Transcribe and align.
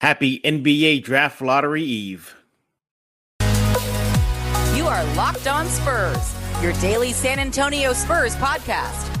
Happy 0.00 0.38
NBA 0.44 1.02
Draft 1.02 1.42
Lottery 1.42 1.82
Eve. 1.82 2.36
You 4.76 4.86
are 4.86 5.02
Locked 5.16 5.48
On 5.48 5.66
Spurs, 5.66 6.36
your 6.62 6.72
daily 6.74 7.12
San 7.12 7.40
Antonio 7.40 7.92
Spurs 7.92 8.36
podcast. 8.36 9.12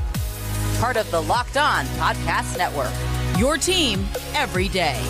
Part 0.78 0.96
of 0.96 1.10
the 1.10 1.20
Locked 1.20 1.56
On 1.56 1.84
Podcast 1.96 2.56
Network. 2.56 2.92
Your 3.40 3.56
team 3.56 4.06
every 4.36 4.68
day. 4.68 5.02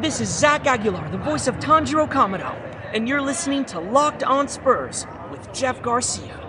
This 0.00 0.20
is 0.20 0.28
Zach 0.28 0.66
Aguilar, 0.66 1.10
the 1.10 1.18
voice 1.18 1.46
of 1.46 1.54
Tanjiro 1.60 2.10
Kamado, 2.10 2.52
and 2.92 3.08
you're 3.08 3.22
listening 3.22 3.64
to 3.66 3.78
Locked 3.78 4.24
On 4.24 4.48
Spurs 4.48 5.06
with 5.30 5.52
Jeff 5.54 5.80
Garcia. 5.80 6.39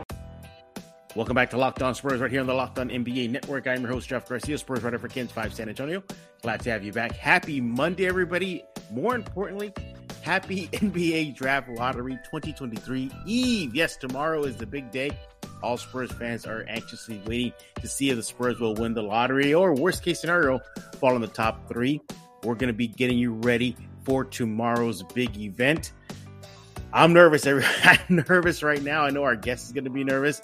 Welcome 1.13 1.35
back 1.35 1.49
to 1.49 1.57
Locked 1.57 1.81
On 1.81 1.93
Spurs 1.93 2.21
right 2.21 2.31
here 2.31 2.39
on 2.39 2.47
the 2.47 2.53
Locked 2.53 2.79
On 2.79 2.89
NBA 2.89 3.29
Network. 3.29 3.67
I'm 3.67 3.81
your 3.81 3.91
host, 3.91 4.07
Jeff 4.07 4.29
Garcia, 4.29 4.57
Spurs 4.57 4.81
writer 4.81 4.97
for 4.97 5.09
KENS 5.09 5.29
5 5.33 5.53
San 5.53 5.67
Antonio. 5.67 6.01
Glad 6.41 6.61
to 6.61 6.71
have 6.71 6.85
you 6.85 6.93
back. 6.93 7.11
Happy 7.11 7.59
Monday, 7.59 8.05
everybody. 8.05 8.63
More 8.91 9.13
importantly, 9.13 9.73
happy 10.21 10.67
NBA 10.71 11.35
Draft 11.35 11.67
Lottery 11.67 12.13
2023 12.23 13.11
Eve. 13.25 13.75
Yes, 13.75 13.97
tomorrow 13.97 14.45
is 14.45 14.55
the 14.55 14.65
big 14.65 14.89
day. 14.89 15.11
All 15.61 15.75
Spurs 15.75 16.13
fans 16.13 16.45
are 16.45 16.63
anxiously 16.69 17.21
waiting 17.25 17.51
to 17.81 17.89
see 17.89 18.09
if 18.09 18.15
the 18.15 18.23
Spurs 18.23 18.61
will 18.61 18.75
win 18.75 18.93
the 18.93 19.03
lottery 19.03 19.53
or, 19.53 19.75
worst 19.75 20.05
case 20.05 20.21
scenario, 20.21 20.61
fall 20.95 21.13
in 21.15 21.21
the 21.21 21.27
top 21.27 21.67
three. 21.67 21.99
We're 22.45 22.55
going 22.55 22.71
to 22.71 22.73
be 22.73 22.87
getting 22.87 23.17
you 23.17 23.33
ready 23.33 23.75
for 24.05 24.23
tomorrow's 24.23 25.03
big 25.03 25.37
event. 25.37 25.91
I'm 26.93 27.11
nervous. 27.11 27.45
I'm 27.83 28.23
nervous 28.27 28.63
right 28.63 28.81
now. 28.81 29.03
I 29.03 29.09
know 29.09 29.23
our 29.23 29.35
guest 29.35 29.65
is 29.65 29.71
going 29.73 29.83
to 29.83 29.89
be 29.89 30.05
nervous 30.05 30.39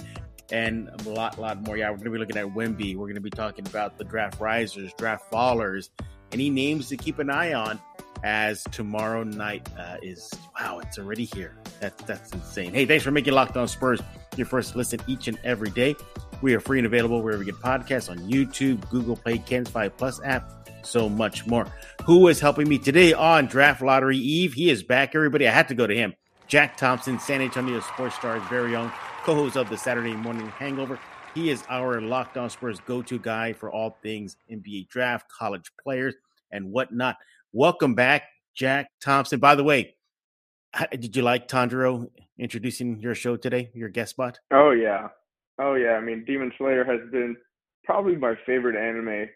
and 0.51 0.89
a 1.05 1.09
lot, 1.09 1.39
lot 1.39 1.61
more. 1.65 1.77
Yeah, 1.77 1.89
we're 1.89 1.97
going 1.97 2.05
to 2.05 2.11
be 2.11 2.19
looking 2.19 2.37
at 2.37 2.47
Wemby. 2.47 2.95
We're 2.95 3.05
going 3.05 3.15
to 3.15 3.21
be 3.21 3.29
talking 3.29 3.65
about 3.67 3.97
the 3.97 4.03
draft 4.03 4.39
risers, 4.39 4.93
draft 4.93 5.31
fallers, 5.31 5.89
any 6.31 6.49
names 6.49 6.89
to 6.89 6.97
keep 6.97 7.19
an 7.19 7.29
eye 7.29 7.53
on 7.53 7.79
as 8.23 8.63
tomorrow 8.71 9.23
night 9.23 9.67
uh, 9.77 9.97
is 10.01 10.33
wow, 10.59 10.79
it's 10.79 10.97
already 10.97 11.25
here. 11.25 11.55
That's 11.79 12.03
that's 12.03 12.31
insane. 12.31 12.73
Hey, 12.73 12.85
thanks 12.85 13.03
for 13.03 13.11
making 13.11 13.33
Locked 13.33 13.57
On 13.57 13.67
Spurs 13.67 14.01
your 14.35 14.47
first 14.47 14.75
listen 14.75 14.99
each 15.07 15.27
and 15.27 15.37
every 15.43 15.69
day. 15.69 15.95
We 16.41 16.53
are 16.53 16.59
free 16.59 16.77
and 16.77 16.85
available 16.85 17.21
wherever 17.21 17.43
you 17.43 17.51
get 17.51 17.61
podcasts 17.61 18.09
on 18.09 18.19
YouTube, 18.19 18.87
Google 18.89 19.15
Play, 19.15 19.39
KENS 19.39 19.69
5 19.69 19.97
Plus 19.97 20.21
app, 20.23 20.69
so 20.83 21.09
much 21.09 21.47
more. 21.47 21.67
Who 22.05 22.27
is 22.27 22.39
helping 22.39 22.69
me 22.69 22.77
today 22.77 23.13
on 23.13 23.47
Draft 23.47 23.81
Lottery 23.81 24.17
Eve? 24.17 24.53
He 24.53 24.69
is 24.69 24.83
back, 24.83 25.15
everybody. 25.15 25.47
I 25.47 25.51
had 25.51 25.67
to 25.69 25.75
go 25.75 25.87
to 25.87 25.95
him. 25.95 26.13
Jack 26.47 26.77
Thompson, 26.77 27.19
San 27.19 27.41
Antonio 27.41 27.79
Sports 27.81 28.15
Star's 28.15 28.43
very 28.49 28.75
own 28.75 28.91
co-host 29.27 29.57
of 29.57 29.69
the 29.69 29.77
Saturday 29.77 30.15
Morning 30.15 30.47
Hangover. 30.47 30.97
He 31.35 31.49
is 31.49 31.61
our 31.67 31.99
Locked 31.99 32.37
On 32.37 32.49
Spurs 32.49 32.79
go-to 32.85 33.19
guy 33.19 33.51
for 33.51 33.69
all 33.69 33.97
things 34.01 34.37
NBA 34.49 34.87
draft, 34.87 35.25
college 35.29 35.69
players, 35.83 36.15
and 36.53 36.71
whatnot. 36.71 37.17
Welcome 37.51 37.93
back, 37.93 38.23
Jack 38.55 38.89
Thompson. 39.03 39.41
By 39.41 39.55
the 39.55 39.65
way, 39.65 39.97
did 40.91 41.13
you 41.13 41.23
like 41.23 41.49
Tanjiro 41.49 42.09
introducing 42.39 43.01
your 43.01 43.15
show 43.15 43.35
today, 43.35 43.69
your 43.73 43.89
guest 43.89 44.11
spot? 44.11 44.39
Oh 44.53 44.71
yeah, 44.71 45.09
oh 45.59 45.73
yeah. 45.73 45.95
I 45.95 45.99
mean, 45.99 46.23
Demon 46.23 46.53
Slayer 46.57 46.85
has 46.85 47.01
been 47.11 47.35
probably 47.83 48.15
my 48.15 48.35
favorite 48.45 48.77
anime 48.77 49.27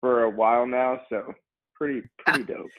for 0.00 0.22
a 0.22 0.30
while 0.30 0.68
now, 0.68 1.00
so 1.08 1.34
pretty 1.74 2.02
pretty 2.24 2.44
dope. 2.52 2.70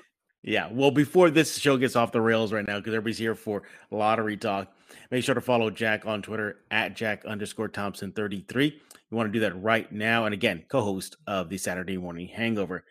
Yeah. 0.44 0.68
Well, 0.72 0.92
before 0.92 1.30
this 1.30 1.58
show 1.58 1.78
gets 1.78 1.96
off 1.96 2.12
the 2.12 2.22
rails 2.22 2.52
right 2.52 2.66
now, 2.66 2.78
because 2.78 2.94
everybody's 2.94 3.18
here 3.18 3.34
for 3.34 3.64
lottery 3.92 4.36
talk, 4.36 4.68
make 5.10 5.24
sure 5.24 5.36
to 5.36 5.42
follow 5.42 5.70
Jack 5.70 6.06
on 6.06 6.22
Twitter 6.22 6.58
at 6.70 6.96
Jack 6.96 7.24
underscore 7.26 7.70
Thompson 7.70 8.12
33. 8.12 8.66
You 8.66 9.18
want 9.18 9.30
to 9.30 9.34
do 9.34 9.40
that 9.40 9.62
right 9.62 9.90
now. 9.90 10.26
And 10.26 10.34
again, 10.34 10.66
co 10.68 10.82
host 10.82 11.16
of 11.28 11.48
the 11.48 11.58
Saturday 11.58 11.98
Morning 11.98 12.28
Hangover. 12.28 12.84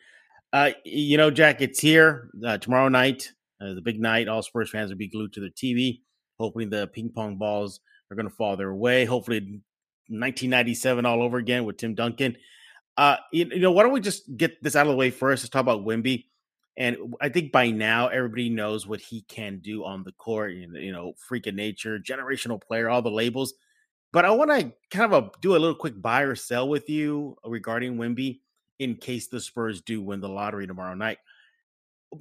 Uh, 0.50 0.70
you 0.84 1.19
know, 1.19 1.31
Jack, 1.31 1.61
it's 1.61 1.81
here 1.81 2.31
uh, 2.47 2.56
tomorrow 2.56 2.89
night, 2.89 3.33
uh, 3.61 3.75
the 3.75 3.83
big 3.83 4.00
night. 4.00 4.28
All 4.28 4.42
Spurs 4.42 4.70
fans 4.70 4.91
will 4.91 4.98
be 4.98 5.09
glued 5.09 5.34
to 5.34 5.41
their 5.41 5.50
TV, 5.50 6.00
hoping 6.39 6.70
the 6.70 6.87
ping 6.87 7.10
pong 7.15 7.37
balls 7.37 7.81
are 8.10 8.15
going 8.15 8.28
to 8.28 8.34
fall 8.34 8.56
their 8.56 8.75
way. 8.75 9.04
Hopefully, 9.04 9.41
1997 10.09 11.04
all 11.04 11.22
over 11.22 11.37
again 11.37 11.65
with 11.65 11.77
Tim 11.77 11.94
Duncan. 11.94 12.37
Uh, 12.97 13.16
you, 13.32 13.47
you 13.47 13.60
know, 13.60 13.72
why 13.72 13.82
don't 13.82 13.93
we 13.93 14.00
just 14.00 14.37
get 14.37 14.62
this 14.62 14.77
out 14.77 14.87
of 14.87 14.93
the 14.93 14.97
way 14.97 15.10
first? 15.10 15.43
Let's 15.43 15.50
talk 15.50 15.60
about 15.60 15.84
Wemby. 15.84 16.27
And 16.77 17.15
I 17.21 17.28
think 17.28 17.53
by 17.53 17.71
now 17.71 18.09
everybody 18.09 18.49
knows 18.49 18.87
what 18.87 19.00
he 19.00 19.22
can 19.22 19.59
do 19.59 19.84
on 19.84 20.05
the 20.05 20.12
court. 20.12 20.53
You 20.53 20.93
know, 20.93 21.12
freak 21.19 21.47
of 21.47 21.55
nature, 21.55 21.99
generational 21.99 22.60
player, 22.60 22.88
all 22.88 23.03
the 23.03 23.10
labels. 23.10 23.55
But 24.12 24.25
I 24.25 24.31
want 24.31 24.50
to 24.50 24.72
kind 24.91 25.12
of 25.12 25.25
a, 25.25 25.31
do 25.41 25.53
a 25.53 25.59
little 25.59 25.75
quick 25.75 26.00
buy 26.00 26.22
or 26.22 26.34
sell 26.34 26.69
with 26.69 26.88
you 26.88 27.37
regarding 27.44 27.97
Wemby 27.97 28.41
in 28.78 28.97
case 28.97 29.28
the 29.28 29.41
Spurs 29.41 29.81
do 29.81 30.03
win 30.03 30.21
the 30.21 30.28
lottery 30.28 30.66
tomorrow 30.66 30.94
night. 30.94 31.19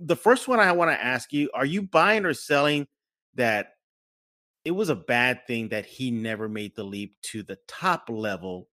The 0.01 0.15
first 0.15 0.47
one 0.47 0.59
I 0.59 0.71
want 0.71 0.91
to 0.91 1.03
ask 1.03 1.33
you: 1.33 1.49
Are 1.53 1.65
you 1.65 1.81
buying 1.81 2.25
or 2.25 2.33
selling 2.33 2.87
that 3.35 3.73
it 4.63 4.71
was 4.71 4.89
a 4.89 4.95
bad 4.95 5.47
thing 5.47 5.69
that 5.69 5.85
he 5.85 6.11
never 6.11 6.47
made 6.47 6.75
the 6.75 6.83
leap 6.83 7.15
to 7.23 7.43
the 7.43 7.57
top 7.67 8.09
level 8.09 8.69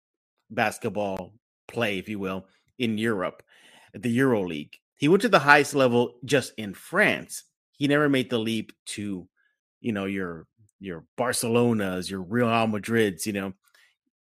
basketball 0.50 1.34
play, 1.68 1.98
if 1.98 2.08
you 2.08 2.18
will, 2.18 2.46
in 2.78 2.96
Europe, 2.96 3.42
the 3.92 4.10
Euro 4.10 4.46
League? 4.46 4.78
He 4.96 5.08
went 5.08 5.22
to 5.22 5.28
the 5.28 5.38
highest 5.38 5.74
level 5.74 6.14
just 6.24 6.52
in 6.56 6.74
France. 6.74 7.44
He 7.72 7.88
never 7.88 8.08
made 8.08 8.30
the 8.30 8.38
leap 8.38 8.72
to, 8.86 9.28
you 9.80 9.92
know, 9.92 10.04
your 10.04 10.46
your 10.80 11.04
Barcelona's, 11.16 12.10
your 12.10 12.22
Real 12.22 12.66
Madrid's, 12.66 13.26
you 13.26 13.32
know. 13.32 13.52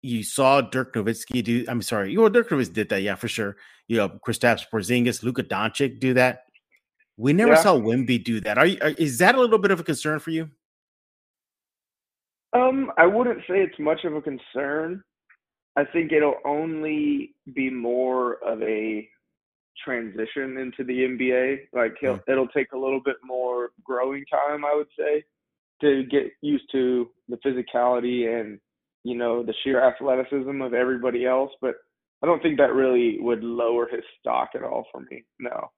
You 0.04 0.24
saw 0.24 0.62
Dirk 0.62 0.96
Nowitzki 0.96 1.44
do. 1.44 1.66
I'm 1.68 1.82
sorry, 1.82 2.12
you 2.12 2.18
know, 2.18 2.30
Dirk 2.30 2.50
Nowitzki 2.50 2.74
did 2.74 2.90
that, 2.90 3.04
yeah, 3.04 3.16
for 3.16 3.28
sure. 3.28 3.58
You 3.88 3.98
know, 3.98 4.10
Kristaps 4.10 4.64
Porzingis, 4.72 5.22
Luka 5.22 5.44
Doncic 5.44 6.00
do 6.00 6.14
that. 6.16 6.46
We 7.18 7.34
never 7.34 7.52
yeah. 7.52 7.62
saw 7.62 7.76
Wemby 7.76 8.24
do 8.24 8.40
that. 8.42 8.58
Are 8.58 8.66
you? 8.66 8.80
Are, 8.82 8.90
is 8.90 9.20
that 9.20 9.36
a 9.36 9.40
little 9.40 9.60
bit 9.60 9.72
of 9.72 9.80
a 9.80 9.84
concern 9.84 10.20
for 10.20 10.32
you? 10.32 10.50
Um, 12.54 12.92
I 12.98 13.06
wouldn't 13.06 13.40
say 13.42 13.62
it's 13.62 13.78
much 13.80 14.04
of 14.04 14.16
a 14.16 14.22
concern. 14.22 15.04
I 15.76 15.86
think 15.86 16.12
it'll 16.12 16.40
only 16.46 17.36
be 17.54 17.70
more 17.70 18.44
of 18.44 18.62
a 18.62 19.08
transition 19.84 20.58
into 20.58 20.84
the 20.84 20.94
NBA. 20.94 21.58
Like 21.74 21.96
he'll, 22.00 22.18
mm. 22.18 22.24
it'll 22.28 22.48
take 22.48 22.72
a 22.74 22.78
little 22.78 23.02
bit 23.04 23.18
more 23.24 23.72
growing 23.84 24.26
time, 24.26 24.66
I 24.66 24.76
would 24.76 24.88
say, 24.98 25.24
to 25.82 26.04
get 26.04 26.32
used 26.42 26.66
to 26.72 27.10
the 27.30 27.38
physicality 27.38 28.40
and 28.40 28.60
you 29.04 29.18
know 29.18 29.44
the 29.44 29.54
sheer 29.64 29.84
athleticism 29.84 30.62
of 30.62 30.74
everybody 30.74 31.26
else. 31.26 31.52
But 31.62 31.76
I 32.24 32.28
don't 32.28 32.42
think 32.42 32.58
that 32.58 32.74
really 32.74 33.18
would 33.20 33.44
lower 33.44 33.88
his 33.88 34.04
stock 34.20 34.50
at 34.56 34.64
all 34.64 34.86
for 34.92 35.02
me. 35.02 35.24
No. 35.40 35.72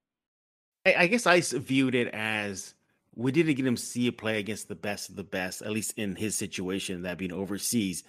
I, 0.85 0.95
I 0.99 1.07
guess 1.07 1.25
I 1.25 1.39
viewed 1.41 1.95
it 1.95 2.09
as 2.13 2.73
we 3.15 3.31
didn't 3.31 3.55
get 3.55 3.65
him 3.65 3.77
see 3.77 4.07
a 4.07 4.11
play 4.11 4.39
against 4.39 4.67
the 4.67 4.75
best 4.75 5.09
of 5.09 5.15
the 5.15 5.23
best, 5.23 5.61
at 5.61 5.71
least 5.71 5.93
in 5.97 6.15
his 6.15 6.35
situation, 6.35 7.03
that 7.03 7.17
being 7.17 7.31
overseas. 7.31 8.03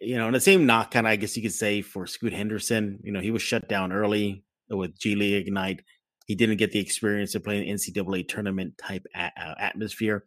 You 0.00 0.16
know, 0.16 0.26
and 0.26 0.34
the 0.34 0.40
same 0.40 0.66
knock 0.66 0.90
kind 0.90 1.06
of, 1.06 1.12
I 1.12 1.16
guess 1.16 1.36
you 1.36 1.42
could 1.42 1.52
say, 1.52 1.82
for 1.82 2.06
Scoot 2.08 2.32
Henderson. 2.32 2.98
You 3.04 3.12
know, 3.12 3.20
he 3.20 3.30
was 3.30 3.42
shut 3.42 3.68
down 3.68 3.92
early 3.92 4.42
with 4.70 4.98
G 4.98 5.14
League 5.14 5.46
Ignite. 5.46 5.82
He 6.26 6.34
didn't 6.34 6.56
get 6.56 6.72
the 6.72 6.80
experience 6.80 7.34
of 7.34 7.44
playing 7.44 7.68
NCAA 7.68 8.28
tournament 8.28 8.76
type 8.78 9.06
a- 9.14 9.32
uh, 9.40 9.54
atmosphere. 9.58 10.24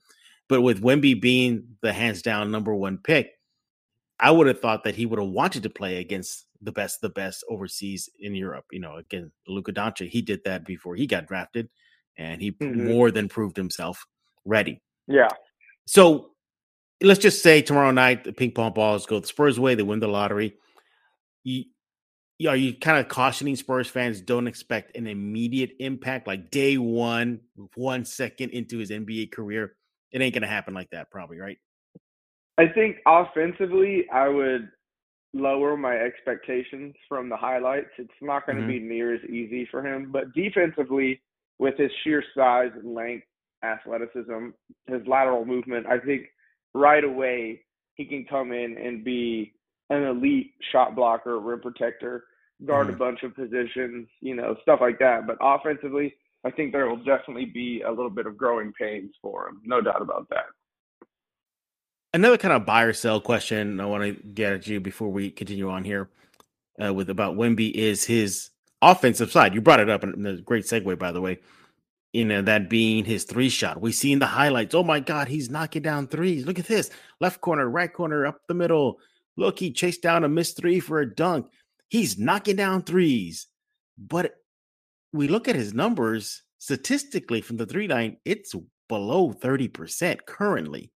But 0.50 0.62
with 0.62 0.82
Wemby 0.82 1.22
being 1.22 1.78
the 1.82 1.94
hands 1.94 2.22
down 2.22 2.52
number 2.52 2.74
one 2.74 2.98
pick, 2.98 3.32
I 4.20 4.32
would 4.32 4.48
have 4.48 4.60
thought 4.60 4.84
that 4.84 4.96
he 4.96 5.06
would 5.06 5.20
have 5.20 5.30
wanted 5.30 5.64
to 5.64 5.70
play 5.70 5.98
against 5.98 6.46
the 6.62 6.72
best, 6.72 7.02
the 7.02 7.10
best 7.10 7.44
overseas 7.50 8.10
in 8.20 8.36
Europe. 8.36 8.66
You 8.72 8.80
know, 8.80 8.98
again, 8.98 9.32
Luka 9.48 9.72
Doncic, 9.72 10.10
he 10.10 10.22
did 10.22 10.44
that 10.46 10.66
before 10.66 10.96
he 10.96 11.08
got 11.08 11.28
drafted, 11.28 11.70
and 12.18 12.42
he 12.42 12.52
mm-hmm. 12.52 12.88
more 12.88 13.12
than 13.12 13.30
proved 13.30 13.58
himself 13.58 14.06
ready. 14.46 14.82
Yeah. 15.08 15.30
So 15.86 16.32
let's 17.02 17.20
just 17.20 17.42
say 17.42 17.62
tomorrow 17.62 17.92
night 17.92 18.24
the 18.24 18.34
ping 18.34 18.52
pong 18.52 18.74
balls 18.74 19.06
go 19.06 19.20
the 19.20 19.28
Spurs' 19.28 19.60
way, 19.60 19.76
they 19.76 19.84
win 19.84 20.00
the 20.00 20.08
lottery. 20.08 20.56
Are 22.48 22.56
you 22.56 22.74
kind 22.74 22.98
of 22.98 23.08
cautioning 23.08 23.56
Spurs 23.56 23.88
fans 23.88 24.22
don't 24.22 24.48
expect 24.48 24.96
an 24.96 25.08
immediate 25.08 25.72
impact 25.80 26.28
like 26.28 26.50
day 26.52 26.78
one, 26.78 27.42
one 27.76 28.06
second 28.06 28.52
into 28.52 28.78
his 28.78 28.90
NBA 28.90 29.32
career? 29.32 29.76
It 30.12 30.22
ain't 30.22 30.34
going 30.34 30.42
to 30.42 30.48
happen 30.48 30.74
like 30.74 30.90
that, 30.92 31.12
probably, 31.12 31.40
right? 31.40 31.58
I 32.58 32.68
think 32.68 32.98
offensively, 33.08 34.06
I 34.12 34.28
would 34.28 34.70
lower 35.34 35.78
my 35.78 35.96
expectations 35.96 36.94
from 37.08 37.30
the 37.30 37.38
highlights. 37.38 37.90
It's 37.98 38.12
not 38.22 38.46
going 38.46 38.58
to 38.58 38.64
mm-hmm. 38.64 38.72
be 38.72 38.80
near 38.80 39.16
as 39.16 39.24
easy 39.30 39.68
for 39.72 39.86
him. 39.86 40.12
But 40.12 40.34
defensively, 40.34 41.22
with 41.60 41.78
his 41.78 41.92
sheer 42.04 42.24
size 42.36 42.72
and 42.76 42.94
length, 42.94 43.26
athleticism, 43.64 44.50
his 44.88 45.02
lateral 45.08 45.46
movement, 45.46 45.86
I 45.88 46.00
think 46.00 46.24
right 46.74 47.04
away 47.04 47.62
he 47.96 48.06
can 48.06 48.26
come 48.30 48.52
in 48.52 48.78
and 48.78 49.04
be 49.04 49.54
an 49.90 50.04
elite 50.04 50.52
shot 50.72 50.96
blocker, 50.96 51.40
rim 51.40 51.62
protector 51.62 52.26
guard 52.66 52.88
mm-hmm. 52.88 52.96
a 52.96 53.00
bunch 53.00 53.24
of 53.24 53.36
positions, 53.36 54.08
you 54.20 54.36
know, 54.36 54.56
stuff 54.62 54.80
like 54.82 55.00
that. 55.00 55.28
But 55.28 55.38
offensively, 55.42 56.16
I 56.44 56.52
think 56.52 56.72
there 56.72 56.88
will 56.88 57.04
definitely 57.04 57.46
be 57.46 57.82
a 57.82 57.90
little 57.90 58.10
bit 58.10 58.26
of 58.26 58.38
growing 58.38 58.74
pains 58.74 59.14
for 59.22 59.48
him. 59.48 59.62
No 59.64 59.82
doubt 59.82 60.02
about 60.02 60.28
that. 60.30 60.46
Another 62.14 62.38
kind 62.38 62.54
of 62.54 62.66
buy 62.66 62.84
or 62.84 62.94
sell 62.94 63.22
question 63.22 63.80
I 63.80 63.86
want 63.86 64.04
to 64.04 64.14
get 64.24 64.54
at 64.54 64.68
you 64.68 64.80
before 64.80 65.10
we 65.10 65.30
continue 65.30 65.70
on 65.70 65.84
here 65.84 66.10
uh, 66.84 66.94
with 66.94 67.10
about 67.10 67.36
Wemby 67.36 67.72
is 67.72 68.04
his 68.04 68.50
offensive 68.82 69.32
side. 69.32 69.54
You 69.54 69.62
brought 69.62 69.80
it 69.80 69.90
up, 69.90 70.04
and 70.04 70.28
a 70.28 70.42
great 70.42 70.66
segue, 70.66 71.00
by 71.00 71.12
the 71.12 71.22
way. 71.22 71.40
You 72.12 72.26
know, 72.26 72.42
that 72.42 72.70
being 72.70 73.06
his 73.06 73.24
three 73.24 73.48
shot. 73.48 73.80
We 73.80 73.94
see 73.94 74.12
in 74.12 74.20
the 74.20 74.26
highlights, 74.26 74.76
oh 74.76 74.84
my 74.84 75.00
God, 75.00 75.30
he's 75.30 75.50
knocking 75.50 75.84
down 75.84 76.08
threes. 76.08 76.46
Look 76.46 76.60
at 76.60 76.68
this 76.68 76.90
left 77.22 77.40
corner, 77.40 77.70
right 77.70 77.92
corner, 77.92 78.26
up 78.26 78.42
the 78.48 78.54
middle. 78.54 79.00
Look, 79.38 79.60
he 79.60 79.72
chased 79.72 80.02
down 80.02 80.26
a 80.26 80.30
missed 80.30 80.58
three 80.58 80.82
for 80.82 81.00
a 81.00 81.16
dunk. 81.16 81.48
He's 81.92 82.18
knocking 82.18 82.56
down 82.56 82.84
threes. 82.84 83.48
But 83.98 84.36
we 85.12 85.28
look 85.28 85.50
at 85.50 85.58
his 85.58 85.74
numbers 85.74 86.42
statistically 86.58 87.42
from 87.42 87.58
the 87.58 87.66
three 87.66 87.90
line, 87.90 88.16
it's 88.24 88.56
below 88.88 89.34
30% 89.34 90.20
currently. 90.26 90.90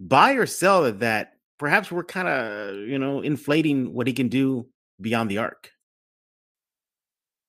Buy 0.00 0.32
or 0.32 0.46
sell 0.46 0.90
that 0.90 1.34
perhaps 1.58 1.92
we're 1.92 2.02
kind 2.02 2.28
of, 2.28 2.76
you 2.88 2.98
know, 2.98 3.20
inflating 3.20 3.92
what 3.92 4.06
he 4.06 4.14
can 4.14 4.28
do 4.28 4.66
beyond 5.02 5.30
the 5.30 5.38
arc. 5.38 5.70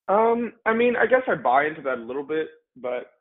Um, 0.10 0.52
I 0.66 0.74
mean, 0.74 0.98
I 0.98 1.06
guess 1.06 1.24
I 1.28 1.36
buy 1.36 1.68
into 1.68 1.82
that 1.84 2.00
a 2.00 2.02
little 2.02 2.24
bit, 2.24 2.50
but 2.76 3.12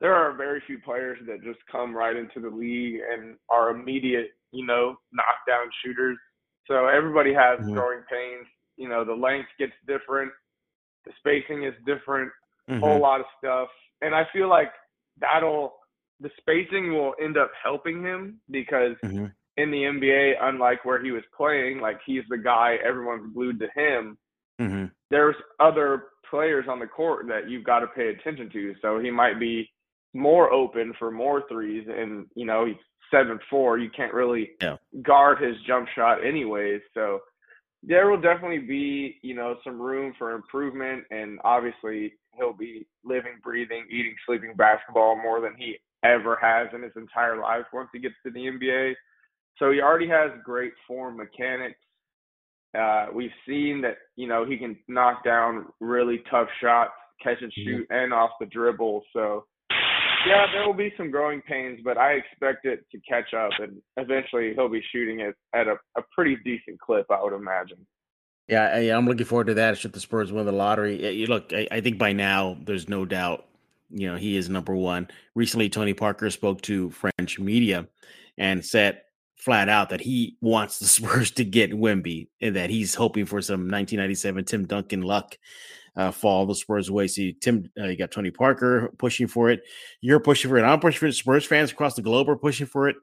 there 0.00 0.14
are 0.14 0.32
very 0.36 0.62
few 0.64 0.78
players 0.78 1.18
that 1.26 1.42
just 1.42 1.58
come 1.70 1.92
right 1.92 2.16
into 2.16 2.38
the 2.38 2.54
league 2.54 3.00
and 3.12 3.34
are 3.50 3.70
immediate, 3.70 4.30
you 4.52 4.64
know, 4.64 4.96
knockdown 5.12 5.70
shooters. 5.84 6.18
So 6.66 6.86
everybody 6.86 7.34
has 7.34 7.58
mm-hmm. 7.60 7.72
growing 7.72 8.02
pains. 8.10 8.46
You 8.76 8.88
know, 8.88 9.04
the 9.04 9.14
length 9.14 9.48
gets 9.58 9.72
different, 9.86 10.32
the 11.04 11.12
spacing 11.18 11.64
is 11.64 11.74
different, 11.86 12.30
a 12.68 12.72
mm-hmm. 12.72 12.80
whole 12.80 13.00
lot 13.00 13.20
of 13.20 13.26
stuff. 13.38 13.68
And 14.02 14.14
I 14.14 14.24
feel 14.32 14.48
like 14.48 14.70
that'll 15.20 15.74
the 16.20 16.30
spacing 16.38 16.94
will 16.94 17.14
end 17.22 17.36
up 17.36 17.50
helping 17.62 18.02
him 18.02 18.40
because 18.50 18.96
mm-hmm. 19.04 19.26
in 19.56 19.70
the 19.70 19.82
NBA, 19.82 20.34
unlike 20.40 20.84
where 20.84 21.02
he 21.02 21.10
was 21.10 21.22
playing, 21.36 21.80
like 21.80 21.98
he's 22.06 22.22
the 22.28 22.38
guy 22.38 22.76
everyone's 22.86 23.32
glued 23.34 23.60
to 23.60 23.66
him. 23.74 24.16
Mm-hmm. 24.60 24.86
There's 25.10 25.36
other 25.60 26.04
players 26.28 26.66
on 26.68 26.80
the 26.80 26.86
court 26.86 27.26
that 27.28 27.48
you've 27.48 27.64
got 27.64 27.80
to 27.80 27.86
pay 27.88 28.08
attention 28.08 28.50
to. 28.50 28.74
So 28.80 28.98
he 28.98 29.10
might 29.10 29.38
be 29.38 29.70
more 30.14 30.52
open 30.52 30.94
for 30.98 31.10
more 31.10 31.42
threes, 31.48 31.86
and 31.88 32.26
you 32.34 32.46
know 32.46 32.64
he's 32.64 32.76
seven 33.10 33.38
four. 33.50 33.78
You 33.78 33.90
can't 33.94 34.14
really 34.14 34.50
yeah. 34.60 34.76
guard 35.02 35.42
his 35.42 35.56
jump 35.66 35.88
shot 35.94 36.26
anyways. 36.26 36.80
So 36.94 37.20
there 37.82 38.10
will 38.10 38.20
definitely 38.20 38.58
be 38.58 39.18
you 39.22 39.34
know 39.34 39.56
some 39.64 39.80
room 39.80 40.14
for 40.18 40.32
improvement, 40.32 41.04
and 41.10 41.38
obviously 41.44 42.14
he'll 42.36 42.52
be 42.52 42.86
living, 43.04 43.38
breathing, 43.42 43.86
eating, 43.90 44.14
sleeping 44.26 44.54
basketball 44.56 45.16
more 45.16 45.40
than 45.40 45.54
he 45.56 45.76
ever 46.04 46.38
has 46.40 46.68
in 46.74 46.82
his 46.82 46.92
entire 46.96 47.40
life 47.40 47.64
once 47.72 47.88
he 47.92 47.98
gets 47.98 48.14
to 48.24 48.30
the 48.30 48.40
NBA. 48.40 48.94
So 49.58 49.72
he 49.72 49.80
already 49.80 50.08
has 50.08 50.30
great 50.44 50.72
form 50.86 51.16
mechanics. 51.16 51.78
Uh, 52.78 53.06
we've 53.14 53.30
seen 53.48 53.80
that 53.82 53.96
you 54.16 54.28
know 54.28 54.44
he 54.44 54.56
can 54.58 54.76
knock 54.88 55.24
down 55.24 55.66
really 55.80 56.22
tough 56.30 56.48
shots, 56.60 56.92
catch 57.22 57.40
and 57.40 57.52
shoot, 57.52 57.86
and 57.90 58.12
off 58.12 58.30
the 58.40 58.46
dribble. 58.46 59.02
So 59.12 59.46
yeah, 60.26 60.46
there 60.52 60.66
will 60.66 60.74
be 60.74 60.92
some 60.96 61.10
growing 61.10 61.40
pains, 61.42 61.80
but 61.84 61.96
I 61.96 62.12
expect 62.12 62.64
it 62.64 62.84
to 62.92 62.98
catch 63.08 63.32
up, 63.34 63.50
and 63.58 63.80
eventually 63.96 64.52
he'll 64.54 64.68
be 64.68 64.82
shooting 64.92 65.20
it 65.20 65.34
at 65.54 65.66
a, 65.66 65.76
a 65.96 66.02
pretty 66.14 66.36
decent 66.44 66.80
clip, 66.80 67.06
I 67.10 67.22
would 67.22 67.32
imagine. 67.32 67.86
Yeah, 68.48 68.64
I, 68.64 68.78
am 68.96 69.06
looking 69.06 69.26
forward 69.26 69.48
to 69.48 69.54
that. 69.54 69.78
Should 69.78 69.92
the 69.92 70.00
Spurs 70.00 70.32
win 70.32 70.46
the 70.46 70.52
lottery, 70.52 71.16
you 71.16 71.26
look, 71.26 71.52
I, 71.52 71.66
I 71.70 71.80
think 71.80 71.98
by 71.98 72.12
now 72.12 72.56
there's 72.64 72.88
no 72.88 73.04
doubt 73.04 73.46
you 73.90 74.10
know, 74.10 74.16
he 74.16 74.36
is 74.36 74.48
number 74.48 74.74
one. 74.74 75.08
Recently, 75.34 75.68
Tony 75.68 75.94
Parker 75.94 76.30
spoke 76.30 76.62
to 76.62 76.90
French 76.90 77.38
media 77.38 77.86
and 78.36 78.64
said 78.64 79.02
flat 79.36 79.68
out 79.68 79.90
that 79.90 80.00
he 80.00 80.36
wants 80.40 80.78
the 80.78 80.86
Spurs 80.86 81.30
to 81.32 81.44
get 81.44 81.72
Wemby 81.72 82.28
and 82.40 82.56
that 82.56 82.70
he's 82.70 82.94
hoping 82.94 83.26
for 83.26 83.40
some 83.40 83.60
1997 83.60 84.44
Tim 84.44 84.66
Duncan 84.66 85.02
luck 85.02 85.36
uh, 85.96 86.10
fall 86.10 86.46
the 86.46 86.54
Spurs 86.54 86.88
away. 86.88 87.08
See, 87.08 87.32
Tim, 87.32 87.70
uh, 87.78 87.86
you 87.86 87.96
got 87.96 88.10
Tony 88.10 88.30
Parker 88.30 88.92
pushing 88.98 89.26
for 89.26 89.50
it. 89.50 89.62
You're 90.00 90.20
pushing 90.20 90.50
for 90.50 90.58
it. 90.58 90.62
I'm 90.62 90.80
pushing 90.80 90.98
for 90.98 91.06
it. 91.06 91.14
Spurs 91.14 91.46
fans 91.46 91.72
across 91.72 91.94
the 91.94 92.02
globe 92.02 92.28
are 92.28 92.36
pushing 92.36 92.66
for 92.66 92.88
it. 92.88 92.96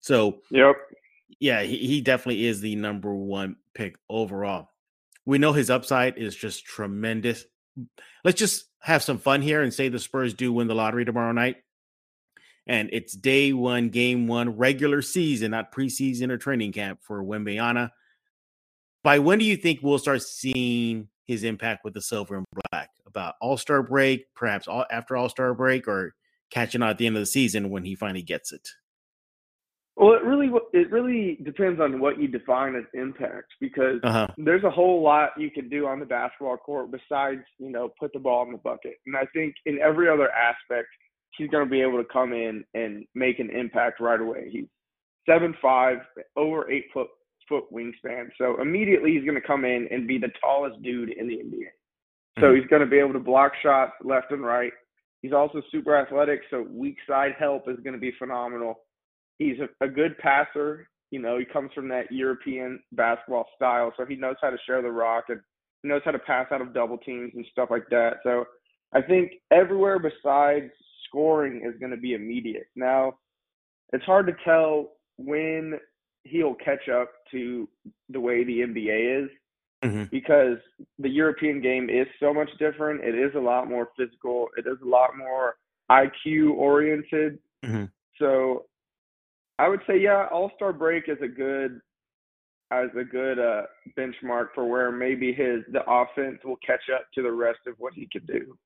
So, 0.00 0.40
yep. 0.50 0.76
Yeah, 1.38 1.62
he, 1.62 1.78
he 1.78 2.00
definitely 2.00 2.46
is 2.46 2.60
the 2.60 2.76
number 2.76 3.14
one 3.14 3.56
pick 3.74 3.96
overall. 4.08 4.68
We 5.24 5.38
know 5.38 5.52
his 5.52 5.70
upside 5.70 6.18
is 6.18 6.34
just 6.34 6.64
tremendous. 6.64 7.44
Let's 8.24 8.38
just 8.38 8.66
have 8.80 9.02
some 9.02 9.18
fun 9.18 9.40
here 9.40 9.62
and 9.62 9.72
say 9.72 9.88
the 9.88 9.98
Spurs 9.98 10.34
do 10.34 10.52
win 10.52 10.66
the 10.66 10.74
lottery 10.74 11.04
tomorrow 11.04 11.32
night. 11.32 11.56
And 12.66 12.90
it's 12.92 13.14
day 13.14 13.52
one, 13.52 13.88
game 13.88 14.26
one, 14.26 14.56
regular 14.56 15.02
season, 15.02 15.52
not 15.52 15.72
preseason 15.72 16.30
or 16.30 16.38
training 16.38 16.72
camp 16.72 17.00
for 17.02 17.22
Wembanyama. 17.22 17.90
By 19.02 19.18
when 19.18 19.38
do 19.38 19.44
you 19.44 19.56
think 19.56 19.80
we'll 19.82 19.98
start 19.98 20.22
seeing 20.22 21.08
his 21.26 21.44
impact 21.44 21.84
with 21.84 21.94
the 21.94 22.02
silver 22.02 22.36
and 22.36 22.46
black? 22.70 22.90
About 23.06 23.34
All 23.40 23.56
Star 23.56 23.82
break, 23.82 24.24
perhaps 24.34 24.66
all, 24.66 24.86
after 24.90 25.16
All 25.16 25.28
Star 25.28 25.54
break, 25.54 25.86
or 25.86 26.14
catching 26.50 26.82
on 26.82 26.90
at 26.90 26.98
the 26.98 27.06
end 27.06 27.16
of 27.16 27.22
the 27.22 27.26
season 27.26 27.70
when 27.70 27.84
he 27.84 27.94
finally 27.94 28.22
gets 28.22 28.52
it? 28.52 28.68
Well, 29.96 30.14
it 30.14 30.24
really 30.24 30.50
it 30.72 30.90
really 30.90 31.38
depends 31.44 31.78
on 31.80 32.00
what 32.00 32.18
you 32.18 32.26
define 32.26 32.74
as 32.76 32.84
impact 32.94 33.48
because 33.60 34.00
uh-huh. 34.02 34.28
there's 34.38 34.64
a 34.64 34.70
whole 34.70 35.02
lot 35.02 35.30
you 35.36 35.50
can 35.50 35.68
do 35.68 35.86
on 35.86 36.00
the 36.00 36.06
basketball 36.06 36.56
court 36.56 36.90
besides 36.90 37.42
you 37.58 37.70
know 37.70 37.90
put 38.00 38.12
the 38.14 38.18
ball 38.18 38.46
in 38.46 38.52
the 38.52 38.58
bucket. 38.58 38.94
And 39.06 39.16
I 39.16 39.26
think 39.34 39.54
in 39.66 39.78
every 39.80 40.08
other 40.08 40.30
aspect, 40.30 40.88
he's 41.36 41.50
going 41.50 41.64
to 41.64 41.70
be 41.70 41.82
able 41.82 41.98
to 41.98 42.08
come 42.10 42.32
in 42.32 42.64
and 42.72 43.04
make 43.14 43.38
an 43.38 43.50
impact 43.50 44.00
right 44.00 44.20
away. 44.20 44.48
He's 44.50 44.64
seven 45.28 45.54
five, 45.60 45.98
over 46.36 46.70
eight 46.70 46.86
foot 46.94 47.08
foot 47.48 47.64
wingspan, 47.72 48.28
so 48.38 48.60
immediately 48.60 49.12
he's 49.12 49.24
going 49.24 49.40
to 49.40 49.46
come 49.46 49.64
in 49.64 49.88
and 49.90 50.08
be 50.08 50.18
the 50.18 50.30
tallest 50.40 50.82
dude 50.82 51.10
in 51.10 51.28
the 51.28 51.34
NBA. 51.34 51.66
So 52.38 52.46
mm-hmm. 52.46 52.60
he's 52.60 52.68
going 52.68 52.80
to 52.80 52.88
be 52.88 52.98
able 52.98 53.12
to 53.12 53.20
block 53.20 53.52
shots 53.62 53.92
left 54.02 54.30
and 54.30 54.42
right. 54.42 54.72
He's 55.20 55.32
also 55.32 55.62
super 55.70 55.96
athletic, 55.96 56.40
so 56.50 56.66
weak 56.70 56.96
side 57.08 57.32
help 57.38 57.68
is 57.68 57.76
going 57.84 57.94
to 57.94 58.00
be 58.00 58.12
phenomenal 58.18 58.80
He's 59.42 59.56
a, 59.58 59.84
a 59.84 59.88
good 59.88 60.16
passer. 60.18 60.88
You 61.10 61.20
know, 61.20 61.38
he 61.38 61.44
comes 61.44 61.70
from 61.74 61.88
that 61.88 62.10
European 62.10 62.80
basketball 62.92 63.46
style, 63.56 63.92
so 63.96 64.06
he 64.06 64.16
knows 64.16 64.36
how 64.40 64.50
to 64.50 64.56
share 64.66 64.82
the 64.82 64.90
rock 64.90 65.24
and 65.28 65.40
he 65.82 65.88
knows 65.88 66.02
how 66.04 66.12
to 66.12 66.18
pass 66.18 66.46
out 66.52 66.60
of 66.60 66.72
double 66.72 66.98
teams 66.98 67.32
and 67.34 67.44
stuff 67.50 67.68
like 67.70 67.86
that. 67.90 68.18
So 68.22 68.44
I 68.94 69.02
think 69.02 69.32
everywhere 69.50 69.98
besides 69.98 70.70
scoring 71.08 71.62
is 71.66 71.78
going 71.80 71.90
to 71.90 71.98
be 71.98 72.14
immediate. 72.14 72.66
Now, 72.76 73.14
it's 73.92 74.04
hard 74.04 74.26
to 74.28 74.32
tell 74.44 74.92
when 75.18 75.78
he'll 76.24 76.54
catch 76.54 76.88
up 76.88 77.10
to 77.30 77.68
the 78.08 78.20
way 78.20 78.44
the 78.44 78.60
NBA 78.60 79.24
is 79.24 79.30
mm-hmm. 79.82 80.04
because 80.10 80.58
the 80.98 81.08
European 81.08 81.60
game 81.60 81.90
is 81.90 82.06
so 82.20 82.32
much 82.32 82.50
different. 82.58 83.02
It 83.02 83.14
is 83.14 83.34
a 83.34 83.40
lot 83.40 83.68
more 83.68 83.88
physical. 83.96 84.48
It 84.56 84.66
is 84.66 84.78
a 84.84 84.88
lot 84.88 85.16
more 85.16 85.56
IQ 85.90 86.52
oriented. 86.54 87.38
Mm-hmm. 87.64 87.84
So 88.18 88.66
I 89.58 89.68
would 89.68 89.80
say 89.86 89.98
yeah, 89.98 90.28
All 90.32 90.50
Star 90.56 90.72
break 90.72 91.08
is 91.08 91.18
a 91.22 91.28
good 91.28 91.80
as 92.70 92.88
a 92.98 93.04
good 93.04 93.38
uh, 93.38 93.62
benchmark 93.98 94.48
for 94.54 94.64
where 94.64 94.90
maybe 94.90 95.32
his 95.32 95.60
the 95.72 95.82
offense 95.86 96.38
will 96.44 96.58
catch 96.64 96.88
up 96.94 97.02
to 97.14 97.22
the 97.22 97.30
rest 97.30 97.60
of 97.66 97.74
what 97.78 97.92
he 97.94 98.08
could 98.10 98.26
do. 98.26 98.56